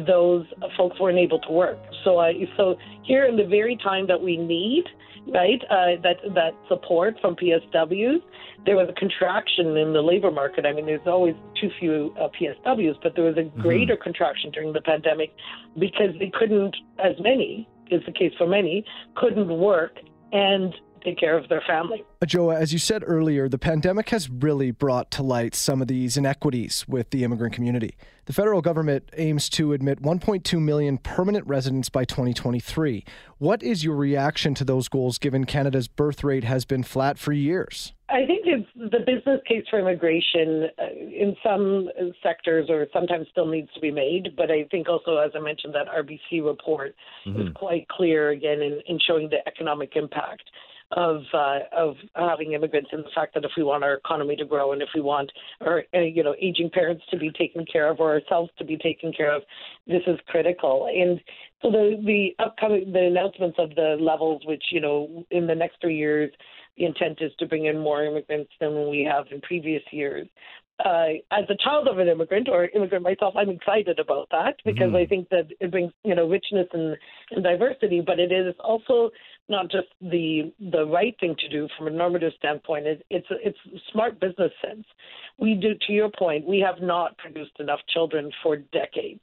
those 0.07 0.47
folks 0.77 0.99
weren't 1.01 1.19
able 1.19 1.39
to 1.41 1.51
work. 1.51 1.79
So 2.05 2.19
I 2.19 2.35
so 2.57 2.77
here 3.03 3.27
in 3.27 3.37
the 3.37 3.47
very 3.47 3.77
time 3.77 4.07
that 4.07 4.21
we 4.21 4.37
need 4.37 4.85
right? 5.29 5.63
Uh, 5.71 6.01
that 6.03 6.17
that 6.35 6.53
support 6.69 7.17
from 7.21 7.37
PSWs. 7.37 8.23
There 8.65 8.77
was 8.77 8.89
a 8.89 8.93
contraction 8.93 9.77
in 9.77 9.93
the 9.93 10.01
labor 10.01 10.31
market. 10.31 10.67
I 10.67 10.73
mean, 10.73 10.87
there's 10.87 11.07
always 11.07 11.35
too 11.61 11.71
few 11.79 12.15
uh, 12.21 12.29
PSWs, 12.29 12.97
but 13.03 13.15
there 13.15 13.25
was 13.25 13.37
a 13.37 13.43
mm-hmm. 13.43 13.61
greater 13.61 13.95
mm-hmm. 13.95 14.03
contraction 14.03 14.51
during 14.51 14.73
the 14.73 14.81
pandemic 14.81 15.35
because 15.79 16.15
they 16.19 16.31
couldn't, 16.33 16.77
as 17.03 17.17
many 17.21 17.69
is 17.91 18.03
the 18.07 18.13
case 18.13 18.33
for 18.39 18.47
many, 18.47 18.85
couldn't 19.17 19.49
work 19.49 19.97
and 20.33 20.75
take 21.05 21.19
care 21.19 21.37
of 21.37 21.49
their 21.49 21.63
family. 21.67 22.05
Joa, 22.25 22.57
as 22.57 22.73
you 22.73 22.79
said 22.79 23.03
earlier, 23.07 23.49
the 23.49 23.59
pandemic 23.59 24.11
has 24.11 24.29
really 24.31 24.71
brought 24.71 25.11
to 25.13 25.23
light 25.23 25.55
some 25.55 25.83
of 25.83 25.89
these 25.89 26.17
inequities 26.17 26.85
with 26.89 27.11
the 27.11 27.25
immigrant 27.25 27.55
community. 27.55 27.95
The 28.27 28.33
federal 28.33 28.61
government 28.61 29.11
aims 29.17 29.49
to 29.51 29.73
admit 29.73 30.01
1.2 30.01 30.61
million 30.61 30.99
permanent 30.99 31.45
residents 31.47 31.89
by 31.89 32.05
2023. 32.05 33.05
What 33.39 33.63
is 33.65 33.83
your 33.83 33.97
reaction 33.97 34.55
to 34.55 34.65
those 34.65 34.89
goals 34.89 35.19
given 35.19 35.45
Canada's 35.45 35.89
birth 35.89 36.23
rate 36.23 36.45
has 36.45 36.65
been 36.65 36.85
flat 36.85 37.19
for 37.19 37.33
years? 37.33 37.93
I 38.09 38.27
think 38.27 38.43
it's 38.45 38.69
the 38.77 39.01
business 39.01 39.41
case 39.49 39.65
for 39.71 39.81
immigration 39.81 40.69
uh, 40.79 40.85
in 40.95 41.35
some 41.43 41.89
sectors 42.23 42.69
or 42.69 42.87
sometimes 42.93 43.27
still 43.31 43.47
needs 43.47 43.73
to 43.75 43.81
be 43.81 43.91
made. 43.91 44.37
But 44.37 44.51
I 44.51 44.65
think 44.71 44.89
also, 44.89 45.17
as 45.17 45.33
I 45.35 45.41
mentioned, 45.41 45.75
that 45.75 45.89
RBC 45.89 46.45
report 46.45 46.95
mm-hmm. 47.27 47.41
is 47.41 47.49
quite 47.55 47.89
clear 47.89 48.31
again 48.31 48.61
in, 48.61 48.81
in 48.87 49.01
showing 49.05 49.31
the 49.31 49.39
economic 49.49 49.97
impact 49.97 50.43
of 50.93 51.23
uh, 51.33 51.59
of 51.77 51.97
having 52.15 52.53
immigrants 52.53 52.91
and 52.93 53.05
the 53.05 53.11
fact 53.15 53.35
that 53.35 53.45
if 53.45 53.53
we 53.57 53.63
want 53.63 53.85
our 53.85 53.95
economy 53.95 54.37
to 54.37 54.45
grow 54.45 54.73
and 54.73 54.83
if 54.83 54.89
we 54.95 55.01
want 55.01 55.31
our 55.61 55.85
uh, 55.95 56.01
you 56.01 56.23
know 56.23 56.35
aging 56.41 56.71
parents 56.71 57.03
to 57.11 57.17
be 57.17 57.31
taken 57.31 57.65
care 57.65 57.91
of 57.91 58.01
or 58.01 58.13
ourselves 58.13 58.51
to 58.59 58.65
be 58.65 58.77
taken 58.77 59.13
care 59.13 59.35
of, 59.35 59.43
this 59.87 60.03
is 60.07 60.19
critical. 60.29 60.89
And 60.95 61.21
so 61.63 61.71
the 61.71 61.97
the 62.05 62.45
upcoming 62.45 62.93
the 62.93 63.07
announcements 63.07 63.57
of 63.59 63.75
the 63.75 63.97
levels, 64.01 64.43
which 64.47 64.65
you 64.71 64.81
know 64.81 65.25
in 65.31 65.47
the 65.47 65.55
next 65.55 65.81
three 65.81 65.97
years. 65.97 66.33
The 66.79 66.87
intent 66.87 67.19
is 67.21 67.31
to 67.39 67.45
bring 67.45 67.67
in 67.67 67.79
more 67.79 68.03
immigrants 68.03 68.51
than 68.59 68.89
we 68.89 69.05
have 69.05 69.27
in 69.31 69.43
previous 69.43 69.83
years 69.91 70.27
uh, 70.85 71.09
as 71.31 71.45
a 71.49 71.57
child 71.63 71.87
of 71.87 71.99
an 71.99 72.09
immigrant 72.09 72.49
or 72.49 72.67
immigrant 72.75 73.05
myself, 73.05 73.35
I'm 73.37 73.51
excited 73.51 73.99
about 73.99 74.29
that 74.31 74.57
because 74.65 74.89
mm-hmm. 74.89 74.97
I 74.97 75.07
think 75.07 75.29
that 75.29 75.49
it 75.61 75.71
brings 75.71 75.93
you 76.05 76.15
know 76.15 76.29
richness 76.29 76.67
and, 76.73 76.97
and 77.31 77.45
diversity, 77.45 78.01
but 78.05 78.19
it 78.19 78.33
is 78.33 78.55
also 78.61 79.11
not 79.49 79.71
just 79.71 79.89
the 80.01 80.53
the 80.73 80.87
right 80.87 81.15
thing 81.21 81.35
to 81.39 81.49
do 81.49 81.69
from 81.77 81.87
a 81.87 81.91
normative 81.91 82.33
standpoint. 82.39 82.87
It, 82.87 83.05
it's 83.11 83.27
it's 83.31 83.59
smart 83.93 84.21
business 84.21 84.53
sense. 84.65 84.85
We 85.39 85.55
do, 85.55 85.75
to 85.87 85.93
your 85.93 86.11
point, 86.11 86.47
we 86.47 86.61
have 86.61 86.81
not 86.81 87.17
produced 87.19 87.59
enough 87.59 87.81
children 87.93 88.31
for 88.43 88.57
decades. 88.57 89.21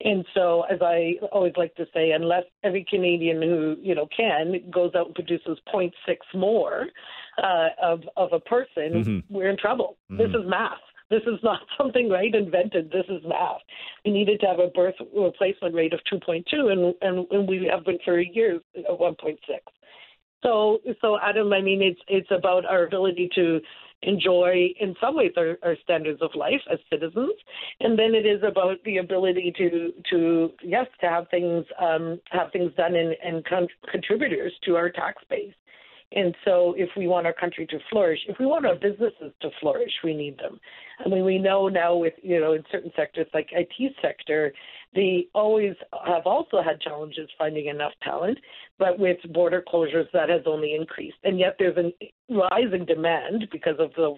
And 0.00 0.24
so, 0.32 0.62
as 0.70 0.78
I 0.80 1.14
always 1.32 1.54
like 1.56 1.74
to 1.74 1.86
say, 1.92 2.12
unless 2.12 2.44
every 2.62 2.86
Canadian 2.88 3.42
who 3.42 3.76
you 3.80 3.94
know 3.94 4.08
can 4.16 4.60
goes 4.70 4.92
out 4.94 5.06
and 5.06 5.14
produces 5.14 5.58
0.6 5.74 5.90
more 6.34 6.86
uh, 7.42 7.68
of 7.82 8.02
of 8.16 8.32
a 8.32 8.40
person, 8.40 8.92
mm-hmm. 8.92 9.34
we're 9.34 9.50
in 9.50 9.56
trouble. 9.56 9.96
Mm-hmm. 10.10 10.22
This 10.22 10.40
is 10.40 10.48
math. 10.48 10.78
This 11.10 11.22
is 11.22 11.38
not 11.42 11.60
something 11.78 12.08
right 12.08 12.34
invented. 12.34 12.90
This 12.90 13.06
is 13.08 13.22
math. 13.26 13.60
We 14.04 14.12
needed 14.12 14.40
to 14.40 14.46
have 14.46 14.58
a 14.58 14.68
birth 14.68 14.96
replacement 15.14 15.74
rate 15.74 15.92
of 15.92 16.00
2.2, 16.12 16.44
and 16.72 16.94
and, 17.02 17.26
and 17.30 17.48
we 17.48 17.68
have 17.70 17.84
been 17.84 17.98
for 18.04 18.20
years 18.20 18.60
at 18.76 18.98
1.6. 18.98 19.36
So 20.42 20.78
so 21.00 21.18
Adam, 21.20 21.52
I 21.52 21.60
mean, 21.60 21.82
it's 21.82 22.00
it's 22.08 22.30
about 22.30 22.64
our 22.64 22.84
ability 22.84 23.28
to 23.34 23.60
enjoy, 24.02 24.68
in 24.80 24.94
some 25.00 25.16
ways, 25.16 25.32
our, 25.36 25.58
our 25.62 25.76
standards 25.82 26.22
of 26.22 26.30
life 26.34 26.60
as 26.70 26.78
citizens, 26.90 27.32
and 27.80 27.98
then 27.98 28.14
it 28.14 28.26
is 28.26 28.40
about 28.46 28.76
the 28.84 28.98
ability 28.98 29.52
to 29.58 29.92
to 30.10 30.50
yes 30.62 30.86
to 31.00 31.08
have 31.08 31.26
things 31.30 31.64
um, 31.80 32.20
have 32.30 32.52
things 32.52 32.72
done 32.76 32.94
and, 32.94 33.16
and 33.24 33.44
con- 33.44 33.68
contributors 33.90 34.52
to 34.64 34.76
our 34.76 34.90
tax 34.90 35.22
base. 35.28 35.54
And 36.12 36.34
so, 36.42 36.74
if 36.78 36.88
we 36.96 37.06
want 37.06 37.26
our 37.26 37.34
country 37.34 37.66
to 37.66 37.78
flourish, 37.90 38.20
if 38.28 38.38
we 38.38 38.46
want 38.46 38.64
our 38.64 38.74
businesses 38.74 39.32
to 39.42 39.50
flourish, 39.60 39.92
we 40.02 40.14
need 40.14 40.38
them. 40.38 40.58
I 41.04 41.08
mean, 41.08 41.24
we 41.24 41.38
know 41.38 41.68
now 41.68 41.96
with 41.96 42.14
you 42.22 42.40
know 42.40 42.54
in 42.54 42.64
certain 42.72 42.90
sectors 42.96 43.26
like 43.34 43.48
IT 43.52 43.92
sector, 44.00 44.54
they 44.94 45.26
always 45.34 45.74
have 46.06 46.26
also 46.26 46.62
had 46.62 46.80
challenges 46.80 47.28
finding 47.36 47.66
enough 47.66 47.92
talent, 48.02 48.38
but 48.78 48.98
with 48.98 49.18
border 49.34 49.62
closures, 49.70 50.10
that 50.14 50.30
has 50.30 50.42
only 50.46 50.74
increased. 50.74 51.18
And 51.24 51.38
yet, 51.38 51.56
there's 51.58 51.76
a 51.76 51.92
rising 52.30 52.86
demand 52.86 53.48
because 53.52 53.76
of 53.78 53.90
the 53.94 54.14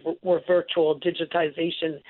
virtual 0.47 1.00
digitization 1.00 2.00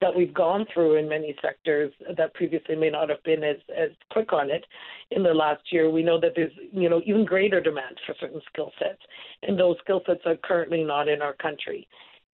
that 0.00 0.14
we've 0.14 0.32
gone 0.34 0.66
through 0.72 0.96
in 0.96 1.08
many 1.08 1.34
sectors 1.42 1.92
that 2.16 2.34
previously 2.34 2.74
may 2.74 2.90
not 2.90 3.08
have 3.08 3.22
been 3.22 3.44
as, 3.44 3.56
as 3.76 3.90
quick 4.10 4.32
on 4.32 4.50
it 4.50 4.64
in 5.10 5.22
the 5.22 5.34
last 5.34 5.62
year. 5.70 5.90
We 5.90 6.02
know 6.02 6.18
that 6.20 6.32
there's 6.34 6.52
you 6.72 6.88
know 6.88 7.00
even 7.04 7.24
greater 7.24 7.60
demand 7.60 7.96
for 8.06 8.14
certain 8.20 8.40
skill 8.52 8.72
sets, 8.78 9.02
and 9.42 9.58
those 9.58 9.76
skill 9.82 10.02
sets 10.06 10.20
are 10.26 10.36
currently 10.42 10.84
not 10.84 11.08
in 11.08 11.22
our 11.22 11.34
country. 11.34 11.86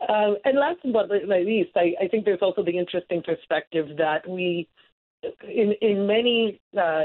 Uh, 0.02 0.34
and 0.44 0.60
last 0.60 0.80
but 0.84 1.08
not 1.10 1.46
least, 1.46 1.72
I, 1.76 1.94
I 2.02 2.08
think 2.08 2.26
there's 2.26 2.42
also 2.42 2.64
the 2.64 2.78
interesting 2.78 3.24
perspective 3.24 3.88
that 3.98 4.28
we 4.28 4.68
in 5.44 5.74
in 5.82 6.06
many 6.06 6.60
uh, 6.80 7.04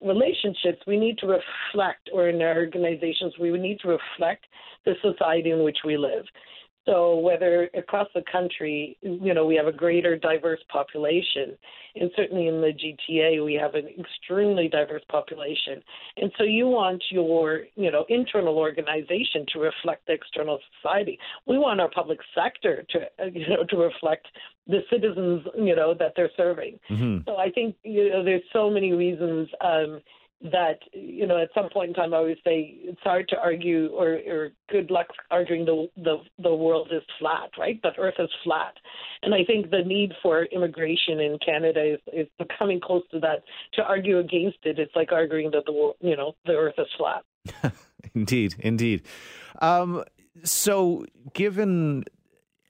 relationships 0.00 0.80
we 0.86 0.96
need 0.96 1.18
to 1.18 1.26
reflect, 1.26 2.08
or 2.12 2.28
in 2.28 2.40
our 2.40 2.56
organizations 2.56 3.34
we 3.38 3.50
need 3.58 3.80
to 3.80 3.88
reflect 3.88 4.46
the 4.84 4.94
society 5.02 5.50
in 5.50 5.62
which 5.62 5.78
we 5.84 5.96
live. 5.96 6.24
So 6.86 7.16
whether 7.18 7.68
across 7.74 8.08
the 8.14 8.22
country, 8.30 8.96
you 9.02 9.34
know, 9.34 9.44
we 9.44 9.54
have 9.56 9.66
a 9.66 9.72
greater 9.72 10.16
diverse 10.16 10.60
population, 10.72 11.56
and 11.94 12.10
certainly 12.16 12.46
in 12.46 12.60
the 12.60 12.72
GTA 12.72 13.44
we 13.44 13.54
have 13.54 13.74
an 13.74 13.88
extremely 13.98 14.68
diverse 14.68 15.02
population. 15.10 15.82
And 16.16 16.32
so 16.38 16.44
you 16.44 16.66
want 16.66 17.02
your, 17.10 17.62
you 17.76 17.90
know, 17.90 18.06
internal 18.08 18.56
organization 18.56 19.44
to 19.52 19.58
reflect 19.58 20.06
the 20.06 20.14
external 20.14 20.58
society. 20.80 21.18
We 21.46 21.58
want 21.58 21.80
our 21.80 21.90
public 21.90 22.18
sector 22.34 22.84
to, 22.90 23.30
you 23.30 23.48
know, 23.48 23.64
to 23.68 23.76
reflect 23.76 24.26
the 24.66 24.80
citizens, 24.90 25.46
you 25.56 25.76
know, 25.76 25.94
that 25.98 26.12
they're 26.16 26.30
serving. 26.36 26.78
Mm-hmm. 26.90 27.18
So 27.26 27.36
I 27.36 27.50
think 27.50 27.76
you 27.82 28.10
know 28.10 28.24
there's 28.24 28.42
so 28.52 28.70
many 28.70 28.92
reasons. 28.92 29.48
Um, 29.60 30.00
that 30.42 30.78
you 30.92 31.26
know 31.26 31.40
at 31.40 31.50
some 31.54 31.68
point 31.68 31.88
in 31.88 31.94
time 31.94 32.14
I 32.14 32.18
always 32.18 32.38
say 32.44 32.74
it's 32.82 33.00
hard 33.02 33.28
to 33.28 33.36
argue 33.38 33.88
or, 33.88 34.20
or 34.26 34.50
good 34.70 34.90
luck 34.90 35.08
arguing 35.30 35.66
the, 35.66 35.88
the 35.96 36.16
the 36.42 36.54
world 36.54 36.88
is 36.92 37.02
flat 37.18 37.50
right? 37.58 37.78
That 37.82 37.94
earth 37.98 38.14
is 38.18 38.30
flat. 38.42 38.74
And 39.22 39.34
I 39.34 39.44
think 39.44 39.70
the 39.70 39.82
need 39.84 40.12
for 40.22 40.44
immigration 40.44 41.20
in 41.20 41.38
Canada 41.44 41.94
is, 41.94 42.00
is 42.12 42.26
becoming 42.38 42.80
close 42.80 43.02
to 43.10 43.20
that. 43.20 43.42
To 43.74 43.82
argue 43.82 44.18
against 44.18 44.58
it 44.62 44.78
it's 44.78 44.94
like 44.96 45.12
arguing 45.12 45.50
that 45.50 45.66
the 45.66 45.92
you 46.00 46.16
know 46.16 46.34
the 46.46 46.52
earth 46.52 46.78
is 46.78 46.88
flat. 46.96 47.72
Indeed 48.14 48.54
indeed. 48.58 49.02
Um, 49.60 50.04
so 50.42 51.04
given 51.34 52.04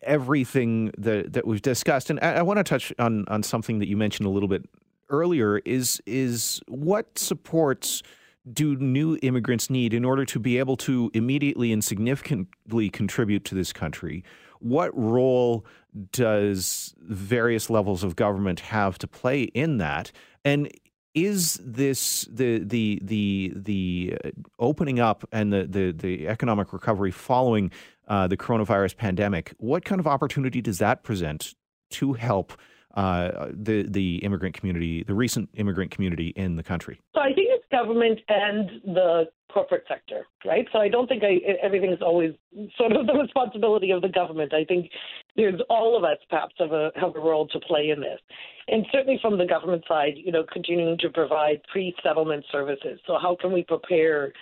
everything 0.02 0.92
that 0.98 1.32
that 1.34 1.46
we've 1.46 1.62
discussed 1.62 2.10
and 2.10 2.18
I, 2.20 2.36
I 2.36 2.42
want 2.42 2.58
to 2.58 2.64
touch 2.64 2.92
on 2.98 3.24
on 3.28 3.42
something 3.42 3.78
that 3.78 3.86
you 3.86 3.96
mentioned 3.96 4.26
a 4.26 4.30
little 4.30 4.48
bit 4.48 4.68
earlier 5.10 5.58
is 5.58 6.00
is 6.06 6.60
what 6.68 7.18
supports 7.18 8.02
do 8.50 8.76
new 8.76 9.18
immigrants 9.22 9.68
need 9.68 9.92
in 9.92 10.04
order 10.04 10.24
to 10.24 10.38
be 10.38 10.58
able 10.58 10.76
to 10.76 11.10
immediately 11.12 11.72
and 11.72 11.84
significantly 11.84 12.88
contribute 12.88 13.44
to 13.44 13.54
this 13.54 13.72
country? 13.72 14.24
What 14.60 14.96
role 14.96 15.66
does 16.12 16.94
various 17.00 17.68
levels 17.70 18.04
of 18.04 18.16
government 18.16 18.60
have 18.60 18.98
to 18.98 19.06
play 19.06 19.42
in 19.42 19.78
that? 19.78 20.12
And 20.44 20.70
is 21.14 21.60
this 21.62 22.26
the 22.30 22.60
the 22.60 23.00
the 23.02 23.52
the 23.56 24.16
opening 24.58 25.00
up 25.00 25.24
and 25.32 25.52
the 25.52 25.66
the, 25.66 25.92
the 25.92 26.28
economic 26.28 26.72
recovery 26.72 27.10
following 27.10 27.72
uh, 28.08 28.26
the 28.28 28.36
coronavirus 28.36 28.96
pandemic? 28.96 29.52
What 29.58 29.84
kind 29.84 30.00
of 30.00 30.06
opportunity 30.06 30.60
does 30.60 30.78
that 30.78 31.02
present 31.02 31.54
to 31.90 32.12
help 32.12 32.52
uh, 32.94 33.48
the 33.52 33.82
the 33.88 34.16
immigrant 34.16 34.54
community, 34.54 35.02
the 35.02 35.14
recent 35.14 35.48
immigrant 35.54 35.90
community 35.90 36.28
in 36.36 36.56
the 36.56 36.62
country? 36.62 37.00
So 37.14 37.20
I 37.20 37.32
think 37.32 37.48
it's 37.50 37.64
government 37.70 38.20
and 38.28 38.68
the 38.84 39.24
corporate 39.52 39.84
sector, 39.88 40.26
right? 40.44 40.66
So 40.72 40.78
I 40.78 40.88
don't 40.88 41.08
think 41.08 41.22
I, 41.24 41.40
everything 41.62 41.92
is 41.92 42.00
always 42.02 42.32
sort 42.76 42.92
of 42.92 43.06
the 43.06 43.14
responsibility 43.14 43.90
of 43.90 44.02
the 44.02 44.08
government. 44.08 44.54
I 44.54 44.64
think 44.64 44.90
there's 45.36 45.60
all 45.68 45.96
of 45.96 46.04
us 46.04 46.18
perhaps 46.28 46.54
have 46.58 46.72
a 46.72 46.90
have 46.96 47.14
a 47.16 47.20
role 47.20 47.46
to 47.48 47.60
play 47.60 47.90
in 47.90 48.00
this, 48.00 48.20
and 48.68 48.86
certainly 48.92 49.18
from 49.20 49.38
the 49.38 49.46
government 49.46 49.84
side, 49.88 50.14
you 50.16 50.32
know, 50.32 50.44
continuing 50.52 50.98
to 50.98 51.10
provide 51.10 51.60
pre-settlement 51.70 52.44
services. 52.50 53.00
So 53.06 53.18
how 53.20 53.36
can 53.40 53.52
we 53.52 53.62
prepare 53.62 54.32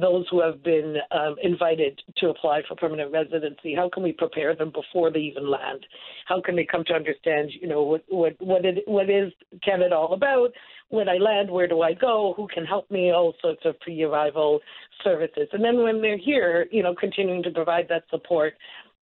those 0.00 0.26
who 0.30 0.40
have 0.40 0.62
been 0.62 0.96
um, 1.10 1.36
invited 1.42 2.00
to 2.18 2.28
apply 2.28 2.62
for 2.66 2.74
permanent 2.76 3.12
residency? 3.12 3.74
How 3.74 3.88
can 3.88 4.02
we 4.02 4.12
prepare 4.12 4.54
them 4.54 4.72
before 4.72 5.10
they 5.10 5.20
even 5.20 5.50
land? 5.50 5.84
How 6.26 6.40
can 6.40 6.56
they 6.56 6.64
come 6.64 6.84
to 6.84 6.94
understand, 6.94 7.50
you 7.60 7.68
know, 7.68 7.82
what 7.82 8.04
what 8.08 8.34
what, 8.40 8.64
it, 8.64 8.84
what 8.86 9.10
is 9.10 9.32
Canada 9.64 9.94
all 9.94 10.14
about? 10.14 10.50
When 10.88 11.08
I 11.08 11.16
land, 11.16 11.50
where 11.50 11.68
do 11.68 11.82
I 11.82 11.94
go? 11.94 12.34
Who 12.36 12.48
can 12.48 12.64
help 12.64 12.90
me? 12.90 13.10
All 13.12 13.34
sorts 13.40 13.62
of 13.64 13.78
pre-arrival 13.80 14.60
services, 15.04 15.48
and 15.52 15.64
then 15.64 15.82
when 15.82 16.00
they're 16.00 16.18
here, 16.18 16.66
you 16.70 16.82
know, 16.82 16.94
continuing 16.94 17.42
to 17.44 17.50
provide 17.50 17.86
that 17.88 18.04
support. 18.10 18.54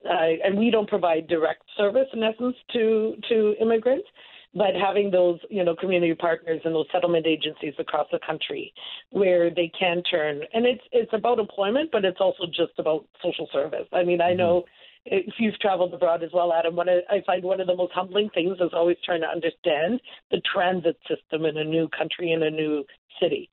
Uh, 0.02 0.40
and 0.42 0.58
we 0.58 0.70
don't 0.70 0.88
provide 0.88 1.28
direct 1.28 1.62
service 1.76 2.06
in 2.14 2.22
essence 2.22 2.56
to 2.72 3.16
to 3.28 3.54
immigrants 3.60 4.06
but 4.54 4.74
having 4.74 5.10
those 5.10 5.38
you 5.48 5.64
know 5.64 5.74
community 5.76 6.14
partners 6.14 6.60
and 6.64 6.74
those 6.74 6.86
settlement 6.92 7.26
agencies 7.26 7.74
across 7.78 8.06
the 8.10 8.18
country 8.26 8.72
where 9.10 9.50
they 9.50 9.70
can 9.78 10.02
turn 10.10 10.40
and 10.52 10.66
it's 10.66 10.82
it's 10.92 11.12
about 11.12 11.38
employment 11.38 11.90
but 11.92 12.04
it's 12.04 12.20
also 12.20 12.44
just 12.46 12.72
about 12.78 13.06
social 13.22 13.48
service 13.52 13.86
i 13.92 14.02
mean 14.02 14.20
i 14.20 14.30
mm-hmm. 14.30 14.38
know 14.38 14.64
if 15.06 15.34
you've 15.38 15.58
traveled 15.58 15.94
abroad 15.94 16.22
as 16.22 16.30
well 16.32 16.52
adam 16.52 16.76
what 16.76 16.88
i 16.88 17.22
find 17.26 17.42
one 17.42 17.60
of 17.60 17.66
the 17.66 17.74
most 17.74 17.92
humbling 17.92 18.28
things 18.34 18.56
is 18.60 18.70
always 18.72 18.96
trying 19.04 19.20
to 19.20 19.26
understand 19.26 20.00
the 20.30 20.40
transit 20.52 20.96
system 21.08 21.44
in 21.44 21.56
a 21.56 21.64
new 21.64 21.88
country 21.88 22.32
in 22.32 22.42
a 22.42 22.50
new 22.50 22.84
city 23.20 23.50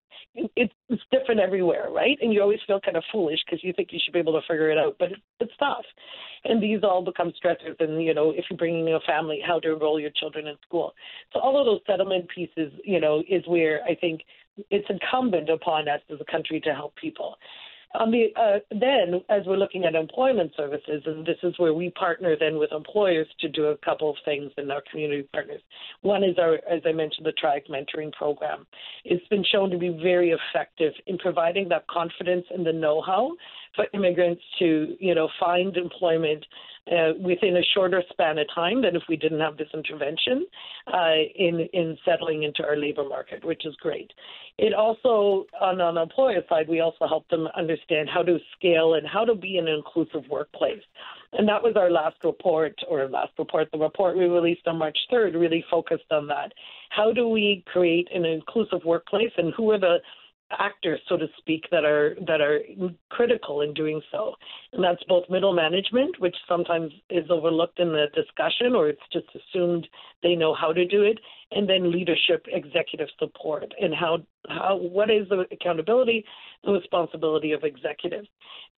it's, 0.55 0.73
different 1.11 1.39
everywhere, 1.39 1.89
right? 1.89 2.17
And 2.21 2.33
you 2.33 2.41
always 2.41 2.59
feel 2.67 2.79
kind 2.79 2.97
of 2.97 3.03
foolish 3.11 3.39
because 3.45 3.63
you 3.63 3.73
think 3.73 3.89
you 3.91 3.99
should 4.03 4.13
be 4.13 4.19
able 4.19 4.39
to 4.39 4.47
figure 4.47 4.69
it 4.69 4.77
out, 4.77 4.95
but 4.99 5.11
it, 5.11 5.19
it's 5.39 5.53
tough. 5.59 5.85
And 6.43 6.61
these 6.61 6.79
all 6.83 7.03
become 7.03 7.33
stressors. 7.43 7.75
And 7.79 8.03
you 8.03 8.13
know, 8.13 8.31
if 8.31 8.45
you're 8.49 8.57
bringing 8.57 8.93
a 8.93 8.99
family, 9.01 9.39
how 9.45 9.59
to 9.59 9.73
enroll 9.73 9.99
your 9.99 10.11
children 10.11 10.47
in 10.47 10.55
school. 10.65 10.93
So 11.33 11.39
all 11.39 11.59
of 11.59 11.65
those 11.65 11.81
settlement 11.87 12.27
pieces, 12.33 12.71
you 12.83 12.99
know, 12.99 13.23
is 13.29 13.43
where 13.47 13.83
I 13.83 13.95
think 13.95 14.21
it's 14.69 14.87
incumbent 14.89 15.49
upon 15.49 15.87
us 15.87 16.01
as 16.11 16.19
a 16.21 16.31
country 16.31 16.59
to 16.61 16.73
help 16.73 16.95
people. 16.95 17.35
On 17.95 18.11
the 18.11 18.27
uh, 18.35 18.59
then, 18.69 19.21
as 19.29 19.45
we're 19.45 19.55
looking 19.55 19.85
at 19.85 19.95
employment 19.95 20.51
services, 20.57 21.01
and 21.05 21.25
this 21.25 21.37
is 21.41 21.57
where 21.57 21.73
we 21.73 21.89
partner 21.91 22.35
then 22.37 22.59
with 22.59 22.71
employers 22.73 23.27
to 23.39 23.47
do 23.47 23.67
a 23.67 23.77
couple 23.77 24.09
of 24.09 24.17
things 24.25 24.51
in 24.57 24.69
our 24.69 24.83
community 24.91 25.27
partners. 25.33 25.61
One 26.01 26.23
is 26.23 26.37
our, 26.37 26.55
as 26.69 26.81
I 26.85 26.91
mentioned, 26.91 27.25
the 27.25 27.33
TRIEC 27.41 27.69
mentoring 27.69 28.11
program. 28.11 28.67
It's 29.05 29.25
been 29.29 29.43
shown 29.51 29.69
to 29.69 29.77
be 29.77 29.89
very 29.89 30.31
effective 30.31 30.93
in 31.07 31.17
providing 31.17 31.69
that 31.69 31.87
confidence 31.87 32.45
and 32.53 32.65
the 32.65 32.73
know-how 32.73 33.31
for 33.75 33.87
immigrants 33.93 34.41
to, 34.59 34.97
you 34.99 35.15
know, 35.15 35.29
find 35.39 35.77
employment 35.77 36.45
uh, 36.91 37.13
within 37.19 37.57
a 37.57 37.61
shorter 37.73 38.01
span 38.09 38.37
of 38.37 38.47
time 38.53 38.81
than 38.81 38.95
if 38.95 39.03
we 39.09 39.15
didn't 39.15 39.39
have 39.39 39.57
this 39.57 39.67
intervention 39.73 40.45
uh, 40.93 41.15
in 41.35 41.67
in 41.73 41.97
settling 42.05 42.43
into 42.43 42.63
our 42.63 42.77
labor 42.77 43.03
market, 43.07 43.43
which 43.43 43.65
is 43.65 43.75
great. 43.77 44.11
It 44.57 44.73
also, 44.73 45.45
on 45.61 45.79
an 45.81 45.97
employer 45.97 46.41
side, 46.49 46.67
we 46.67 46.79
also 46.79 47.07
help 47.07 47.27
them 47.29 47.47
understand 47.55 48.09
how 48.09 48.23
to 48.23 48.39
scale 48.57 48.95
and 48.95 49.07
how 49.07 49.23
to 49.23 49.35
be 49.35 49.57
an 49.57 49.67
inclusive 49.67 50.27
workplace. 50.29 50.81
And 51.33 51.47
that 51.47 51.61
was 51.61 51.75
our 51.75 51.91
last 51.91 52.17
report, 52.23 52.73
or 52.89 53.07
last 53.07 53.33
report, 53.37 53.69
the 53.71 53.77
report 53.77 54.17
we 54.17 54.25
released 54.25 54.65
on 54.65 54.79
March 54.79 54.97
3rd 55.11 55.39
really 55.39 55.63
focused 55.69 56.11
on 56.11 56.27
that. 56.27 56.53
How 56.89 57.11
do 57.11 57.27
we 57.27 57.63
create 57.67 58.07
an 58.13 58.25
inclusive 58.25 58.83
workplace, 58.85 59.31
and 59.37 59.53
who 59.55 59.69
are 59.71 59.79
the 59.79 59.97
actors, 60.51 60.99
so 61.07 61.17
to 61.17 61.27
speak, 61.37 61.65
that 61.71 61.83
are 61.83 62.15
that 62.25 62.41
are 62.41 62.59
critical 63.09 63.61
in 63.61 63.73
doing 63.73 64.01
so, 64.11 64.33
and 64.73 64.83
that's 64.83 65.03
both 65.03 65.29
middle 65.29 65.53
management, 65.53 66.19
which 66.19 66.35
sometimes 66.47 66.91
is 67.09 67.25
overlooked 67.29 67.79
in 67.79 67.89
the 67.89 68.05
discussion, 68.15 68.75
or 68.75 68.87
it's 68.89 69.01
just 69.11 69.27
assumed 69.35 69.87
they 70.23 70.35
know 70.35 70.53
how 70.53 70.71
to 70.71 70.85
do 70.85 71.03
it, 71.03 71.19
and 71.51 71.69
then 71.69 71.91
leadership, 71.91 72.45
executive 72.47 73.09
support, 73.19 73.73
and 73.79 73.93
how 73.93 74.19
how 74.49 74.77
what 74.77 75.09
is 75.09 75.27
the 75.29 75.45
accountability, 75.51 76.23
the 76.63 76.71
responsibility 76.71 77.51
of 77.51 77.63
executives. 77.63 78.27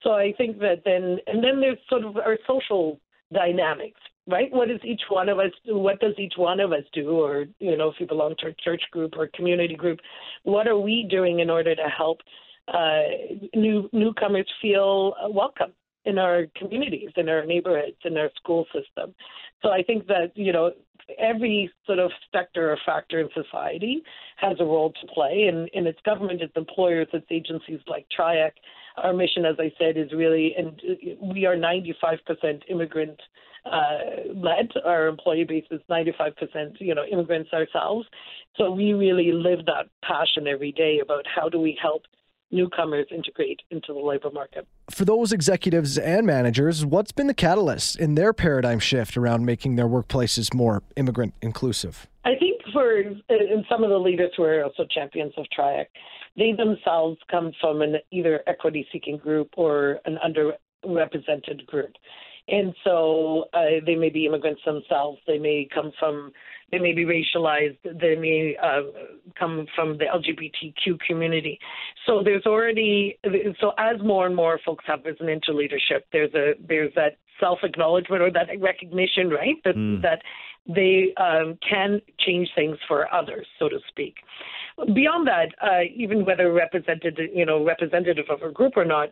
So 0.02 0.12
I 0.12 0.34
think 0.38 0.60
that 0.60 0.84
then, 0.86 1.18
and 1.28 1.44
then 1.44 1.60
there's 1.60 1.78
sort 1.90 2.04
of 2.04 2.18
our 2.18 2.38
social 2.48 3.00
dynamics 3.34 4.00
right? 4.30 4.52
What 4.52 4.68
does 4.68 4.80
each 4.84 5.02
one 5.10 5.30
of 5.30 5.40
us 5.40 5.52
do? 5.66 5.78
What 5.78 6.00
does 6.00 6.14
each 6.18 6.34
one 6.38 6.60
of 6.60 6.72
us 6.72 6.84
do? 6.94 7.10
Or, 7.12 7.46
you 7.60 7.76
know, 7.76 7.90
if 7.90 7.96
you 8.00 8.08
belong 8.08 8.36
to 8.40 8.48
a 8.48 8.54
church 8.54 8.84
group 8.92 9.14
or 9.18 9.30
community 9.34 9.76
group, 9.76 10.00
what 10.44 10.68
are 10.68 10.78
we 10.78 11.08
doing 11.10 11.40
in 11.40 11.50
order 11.50 11.76
to 11.76 11.88
help 11.96 12.20
uh, 12.68 13.02
new 13.56 13.90
newcomers 13.92 14.48
feel 14.62 15.14
welcome 15.32 15.74
in 16.06 16.18
our 16.18 16.46
communities, 16.56 17.10
in 17.18 17.28
our 17.28 17.46
neighborhoods, 17.46 17.98
in 18.06 18.18
our 18.18 18.30
school 18.36 18.66
system? 18.66 19.14
So 19.62 19.70
I 19.70 19.84
think 19.84 20.08
that, 20.08 20.32
you 20.36 20.54
know, 20.54 20.72
every 21.18 21.72
sort 21.86 22.00
of 22.00 22.12
sector 22.32 22.72
or 22.72 22.78
factor 22.86 23.20
in 23.20 23.30
society 23.34 24.04
has 24.38 24.58
a 24.60 24.64
role 24.64 24.94
to 25.02 25.08
play, 25.14 25.48
and, 25.52 25.70
and 25.74 25.88
it's 25.88 26.00
government, 26.06 26.42
it's 26.42 26.56
employers, 26.56 27.08
it's 27.14 27.26
agencies 27.32 27.80
like 27.88 28.06
TRIEC. 28.18 28.52
Our 29.04 29.14
mission, 29.14 29.46
as 29.46 29.56
I 29.60 29.72
said, 29.78 29.98
is 29.98 30.12
really, 30.14 30.54
and 30.58 30.82
we 31.22 31.46
are 31.46 31.56
95% 31.56 32.62
immigrant 32.70 33.20
uh, 33.66 34.34
led. 34.34 34.72
Our 34.86 35.08
employee 35.08 35.46
base 35.46 35.66
is 35.72 35.82
95%, 35.90 36.76
you 36.80 36.96
know, 36.96 37.04
immigrants 37.12 37.52
ourselves. 37.54 38.08
So 38.58 38.72
we 38.72 38.94
really 38.94 39.32
live 39.32 39.66
that 39.66 39.88
passion 40.04 40.48
every 40.48 40.72
day 40.72 41.00
about 41.02 41.26
how 41.28 41.50
do 41.50 41.60
we 41.60 41.78
help 41.82 42.04
newcomers 42.52 43.06
integrate 43.12 43.62
into 43.70 43.94
the 43.94 44.00
labor 44.00 44.32
market. 44.32 44.68
For 44.90 45.06
those 45.06 45.32
executives 45.32 45.98
and 45.98 46.26
managers, 46.26 46.86
what's 46.86 47.12
been 47.12 47.28
the 47.28 47.34
catalyst 47.34 48.00
in 48.00 48.16
their 48.16 48.34
paradigm 48.34 48.80
shift 48.80 49.18
around 49.18 49.46
making 49.46 49.76
their 49.76 49.88
workplaces 49.88 50.54
more 50.54 50.82
immigrant 50.96 51.34
inclusive? 51.42 52.08
I 52.26 52.36
think 52.36 52.59
for 52.74 53.00
in 53.00 53.66
some 53.70 53.84
of 53.84 53.90
the 53.90 53.98
leaders 53.98 54.32
who 54.36 54.44
are 54.44 54.64
also 54.64 54.86
champions 54.90 55.34
of 55.38 55.46
TRIEC, 55.58 55.86
they 56.38 56.54
themselves 56.54 57.18
come 57.30 57.52
from 57.60 57.82
an 57.82 57.96
either 58.12 58.42
equity 58.48 58.88
seeking 58.92 59.18
group 59.18 59.50
or 59.58 60.00
an 60.06 60.18
underrepresented 60.26 61.66
group. 61.68 61.92
And 62.48 62.74
so 62.84 63.46
uh, 63.54 63.80
they 63.86 63.96
may 63.96 64.10
be 64.10 64.26
immigrants 64.26 64.62
themselves. 64.66 65.20
They 65.28 65.38
may 65.38 65.68
come 65.74 65.92
from, 66.00 66.32
they 66.72 66.80
may 66.80 66.94
be 66.94 67.06
racialized. 67.06 67.78
They 67.84 68.16
may 68.16 68.56
uh, 68.62 68.82
come 69.38 69.68
from 69.76 69.98
the 69.98 70.06
LGBTQ 70.06 71.00
community. 71.08 71.60
So 72.08 72.24
there's 72.24 72.46
already, 72.46 73.20
so 73.62 73.74
as 73.78 74.02
more 74.02 74.26
and 74.26 74.36
more 74.36 74.60
folks 74.66 74.84
have 74.88 75.06
risen 75.06 75.30
into 75.30 75.54
leadership, 75.54 76.08
there's 76.12 76.34
a 76.34 76.54
there's 76.68 76.94
that 76.96 77.18
self 77.40 77.60
acknowledgement 77.64 78.22
or 78.22 78.32
that 78.32 78.48
recognition, 78.60 79.30
right? 79.30 79.56
That 79.64 79.76
mm. 79.76 80.02
that 80.02 80.22
they 80.74 81.14
um, 81.18 81.58
can 81.68 82.02
change 82.20 82.50
things 82.56 82.78
for 82.88 83.12
others, 83.14 83.48
so 83.58 83.68
to 83.70 83.80
speak. 83.90 84.16
Beyond 84.94 85.28
that, 85.28 85.50
uh, 85.62 85.82
even 85.94 86.24
whether 86.26 86.54
represented, 86.54 87.20
you 87.34 87.46
know, 87.46 87.66
representative 87.66 88.26
of 88.30 88.42
a 88.44 88.52
group 88.52 88.74
or 88.78 88.86
not, 88.86 89.10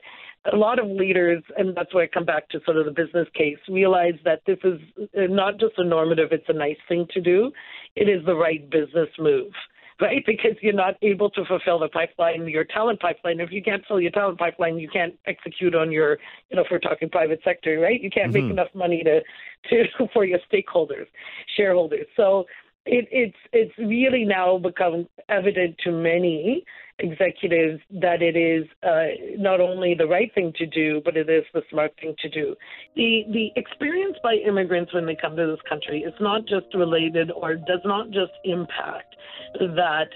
a 0.51 0.55
lot 0.55 0.79
of 0.79 0.87
leaders, 0.87 1.43
and 1.57 1.75
that's 1.75 1.93
why 1.93 2.03
I 2.03 2.07
come 2.07 2.25
back 2.25 2.47
to 2.49 2.59
sort 2.63 2.77
of 2.77 2.85
the 2.85 2.91
business 2.91 3.27
case, 3.33 3.57
realize 3.67 4.13
that 4.23 4.43
this 4.45 4.59
is 4.63 4.79
not 5.15 5.59
just 5.59 5.73
a 5.77 5.83
normative, 5.83 6.29
it's 6.31 6.47
a 6.47 6.53
nice 6.53 6.77
thing 6.87 7.05
to 7.13 7.19
do. 7.19 7.51
It 7.95 8.07
is 8.07 8.25
the 8.25 8.35
right 8.35 8.69
business 8.69 9.09
move, 9.19 9.51
right? 9.99 10.23
Because 10.25 10.53
you're 10.61 10.73
not 10.73 10.95
able 11.01 11.29
to 11.31 11.45
fulfill 11.45 11.79
the 11.79 11.89
pipeline, 11.89 12.47
your 12.47 12.63
talent 12.63 12.99
pipeline. 12.99 13.39
If 13.39 13.51
you 13.51 13.63
can't 13.63 13.83
fill 13.87 13.99
your 13.99 14.11
talent 14.11 14.37
pipeline, 14.37 14.77
you 14.77 14.89
can't 14.89 15.15
execute 15.25 15.75
on 15.75 15.91
your, 15.91 16.17
you 16.49 16.55
know, 16.55 16.61
if 16.61 16.67
we're 16.69 16.79
talking 16.79 17.09
private 17.09 17.39
sector, 17.43 17.79
right? 17.79 18.01
You 18.01 18.09
can't 18.09 18.31
mm-hmm. 18.31 18.47
make 18.47 18.51
enough 18.51 18.73
money 18.73 19.03
to, 19.03 19.21
to, 19.69 20.07
for 20.13 20.25
your 20.25 20.39
stakeholders, 20.51 21.07
shareholders. 21.55 22.05
So, 22.15 22.45
it, 22.89 23.05
it's 23.11 23.37
it's 23.51 23.77
really 23.77 24.23
now 24.23 24.57
become 24.57 25.07
evident 25.27 25.75
to 25.83 25.91
many 25.91 26.63
executives 26.99 27.79
that 28.01 28.21
it 28.21 28.35
is 28.35 28.65
uh, 28.83 29.37
not 29.37 29.61
only 29.61 29.93
the 29.93 30.07
right 30.07 30.33
thing 30.33 30.51
to 30.57 30.65
do, 30.65 31.01
but 31.05 31.15
it 31.15 31.29
is 31.29 31.43
the 31.53 31.61
smart 31.69 31.93
thing 32.01 32.15
to 32.19 32.29
do. 32.29 32.55
The 32.95 33.23
the 33.31 33.51
experience 33.55 34.17
by 34.23 34.35
immigrants 34.35 34.93
when 34.93 35.05
they 35.05 35.15
come 35.15 35.35
to 35.35 35.47
this 35.47 35.61
country 35.69 35.99
is 36.01 36.13
not 36.19 36.47
just 36.47 36.73
related 36.73 37.31
or 37.31 37.55
does 37.55 37.81
not 37.85 38.07
just 38.07 38.31
impact 38.45 39.15
that 39.59 40.09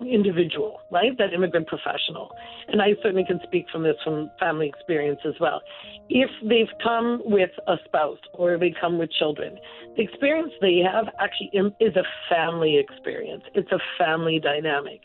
individual, 0.00 0.80
right? 0.90 1.16
That 1.16 1.32
immigrant 1.32 1.66
professional. 1.66 2.30
And 2.68 2.82
I 2.82 2.90
certainly 3.02 3.24
can 3.26 3.40
speak 3.44 3.66
from 3.72 3.82
this 3.82 3.96
from 4.04 4.30
family 4.38 4.68
experience 4.68 5.20
as 5.24 5.34
well. 5.40 5.62
If 6.08 6.30
they've 6.42 6.72
come 6.82 7.22
with 7.24 7.50
a 7.66 7.76
spouse 7.86 8.18
or 8.34 8.58
they 8.58 8.74
come 8.78 8.98
with 8.98 9.10
children, 9.12 9.56
the 9.96 10.02
experience 10.02 10.52
they 10.60 10.78
have 10.78 11.06
actually 11.18 11.50
is 11.80 11.96
a 11.96 12.04
family 12.28 12.78
experience. 12.78 13.42
It's 13.54 13.72
a 13.72 13.80
family 13.98 14.38
dynamic. 14.38 15.00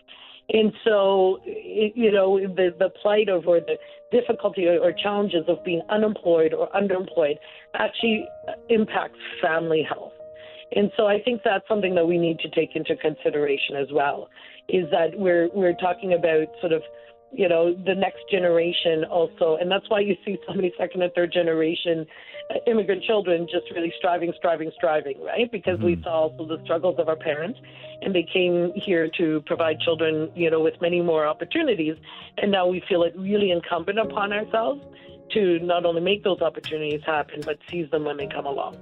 And 0.54 0.74
so, 0.84 1.40
you 1.46 2.12
know, 2.12 2.40
the, 2.40 2.76
the 2.78 2.90
plight 3.02 3.30
of 3.30 3.48
or 3.48 3.62
the 3.62 3.78
difficulty 4.12 4.68
or, 4.68 4.80
or 4.80 4.92
challenges 4.92 5.46
of 5.48 5.64
being 5.64 5.82
unemployed 5.90 6.54
or 6.54 6.68
underemployed 6.70 7.36
actually 7.76 8.26
impacts 8.70 9.20
family 9.42 9.86
health. 9.88 10.12
And 10.74 10.92
so 10.98 11.08
I 11.08 11.22
think 11.22 11.42
that's 11.44 11.68
something 11.68 11.96
that 11.96 12.06
we 12.06 12.18
need 12.18 12.40
to 12.40 12.50
take 12.50 12.76
into 12.76 12.96
consideration 12.96 13.76
as 13.76 13.88
well, 13.92 14.30
is 14.70 14.90
that 14.92 15.18
we're 15.18 15.50
we're 15.54 15.74
talking 15.74 16.14
about 16.14 16.48
sort 16.60 16.72
of 16.72 16.82
you 17.32 17.48
know 17.48 17.74
the 17.86 17.96
next 17.96 18.30
generation 18.30 19.04
also. 19.06 19.58
And 19.60 19.70
that's 19.72 19.90
why 19.90 20.00
you 20.00 20.16
see 20.26 20.38
so 20.48 20.54
many 20.54 20.74
second 20.78 21.02
and 21.02 21.14
third 21.14 21.32
generation 21.32 22.06
uh, 22.50 22.56
immigrant 22.68 23.04
children 23.04 23.48
just 23.52 23.72
really 23.74 23.94
striving 23.98 24.34
striving 24.38 24.72
striving 24.76 25.22
right? 25.24 25.52
Because 25.52 25.78
mm-hmm. 25.78 25.98
we 25.98 26.02
saw 26.04 26.30
also 26.30 26.46
the 26.46 26.62
struggles 26.64 27.00
of 27.00 27.08
our 27.08 27.16
parents 27.16 27.60
and 28.02 28.14
they 28.14 28.26
came 28.34 28.72
here 28.76 29.10
to 29.18 29.42
provide 29.46 29.80
children 29.80 30.32
you 30.36 30.50
know 30.50 30.62
with 30.62 30.76
many 30.82 31.02
more 31.02 31.26
opportunities. 31.26 31.96
And 32.38 32.52
now 32.52 32.68
we 32.68 32.84
feel 32.88 33.04
it 33.04 33.14
really 33.18 33.52
incumbent 33.52 34.00
upon 34.00 34.34
ourselves 34.34 34.82
to 35.34 35.60
not 35.60 35.86
only 35.86 36.02
make 36.02 36.24
those 36.24 36.42
opportunities 36.42 37.02
happen 37.06 37.42
but 37.46 37.58
seize 37.70 37.90
them 37.92 38.04
when 38.04 38.18
they 38.18 38.28
come 38.28 38.46
along 38.46 38.78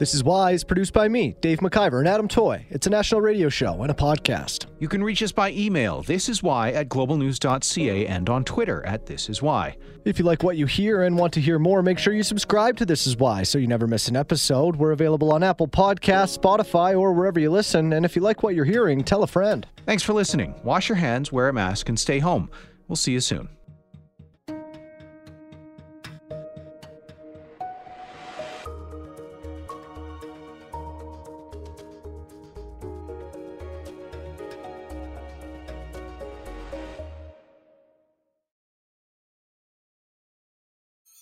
This 0.00 0.14
is 0.14 0.24
Why 0.24 0.52
is 0.52 0.64
produced 0.64 0.94
by 0.94 1.08
me, 1.08 1.36
Dave 1.42 1.58
McIvor, 1.58 1.98
and 1.98 2.08
Adam 2.08 2.26
Toy. 2.26 2.64
It's 2.70 2.86
a 2.86 2.90
national 2.90 3.20
radio 3.20 3.50
show 3.50 3.82
and 3.82 3.90
a 3.90 3.94
podcast. 3.94 4.64
You 4.78 4.88
can 4.88 5.04
reach 5.04 5.22
us 5.22 5.30
by 5.30 5.50
email, 5.50 6.00
this 6.00 6.30
is 6.30 6.42
why 6.42 6.70
at 6.70 6.88
globalnews.ca 6.88 8.06
and 8.06 8.30
on 8.30 8.42
Twitter 8.44 8.82
at 8.86 9.04
this 9.04 9.28
is 9.28 9.42
why. 9.42 9.76
If 10.06 10.18
you 10.18 10.24
like 10.24 10.42
what 10.42 10.56
you 10.56 10.64
hear 10.64 11.02
and 11.02 11.18
want 11.18 11.34
to 11.34 11.40
hear 11.42 11.58
more, 11.58 11.82
make 11.82 11.98
sure 11.98 12.14
you 12.14 12.22
subscribe 12.22 12.78
to 12.78 12.86
This 12.86 13.06
Is 13.06 13.18
Why 13.18 13.42
so 13.42 13.58
you 13.58 13.66
never 13.66 13.86
miss 13.86 14.08
an 14.08 14.16
episode. 14.16 14.76
We're 14.76 14.92
available 14.92 15.34
on 15.34 15.42
Apple 15.42 15.68
Podcasts, 15.68 16.38
Spotify, 16.38 16.98
or 16.98 17.12
wherever 17.12 17.38
you 17.38 17.50
listen. 17.50 17.92
And 17.92 18.06
if 18.06 18.16
you 18.16 18.22
like 18.22 18.42
what 18.42 18.54
you're 18.54 18.64
hearing, 18.64 19.04
tell 19.04 19.22
a 19.22 19.26
friend. 19.26 19.66
Thanks 19.84 20.02
for 20.02 20.14
listening. 20.14 20.54
Wash 20.64 20.88
your 20.88 20.96
hands, 20.96 21.30
wear 21.30 21.50
a 21.50 21.52
mask, 21.52 21.90
and 21.90 22.00
stay 22.00 22.20
home. 22.20 22.50
We'll 22.88 22.96
see 22.96 23.12
you 23.12 23.20
soon. 23.20 23.50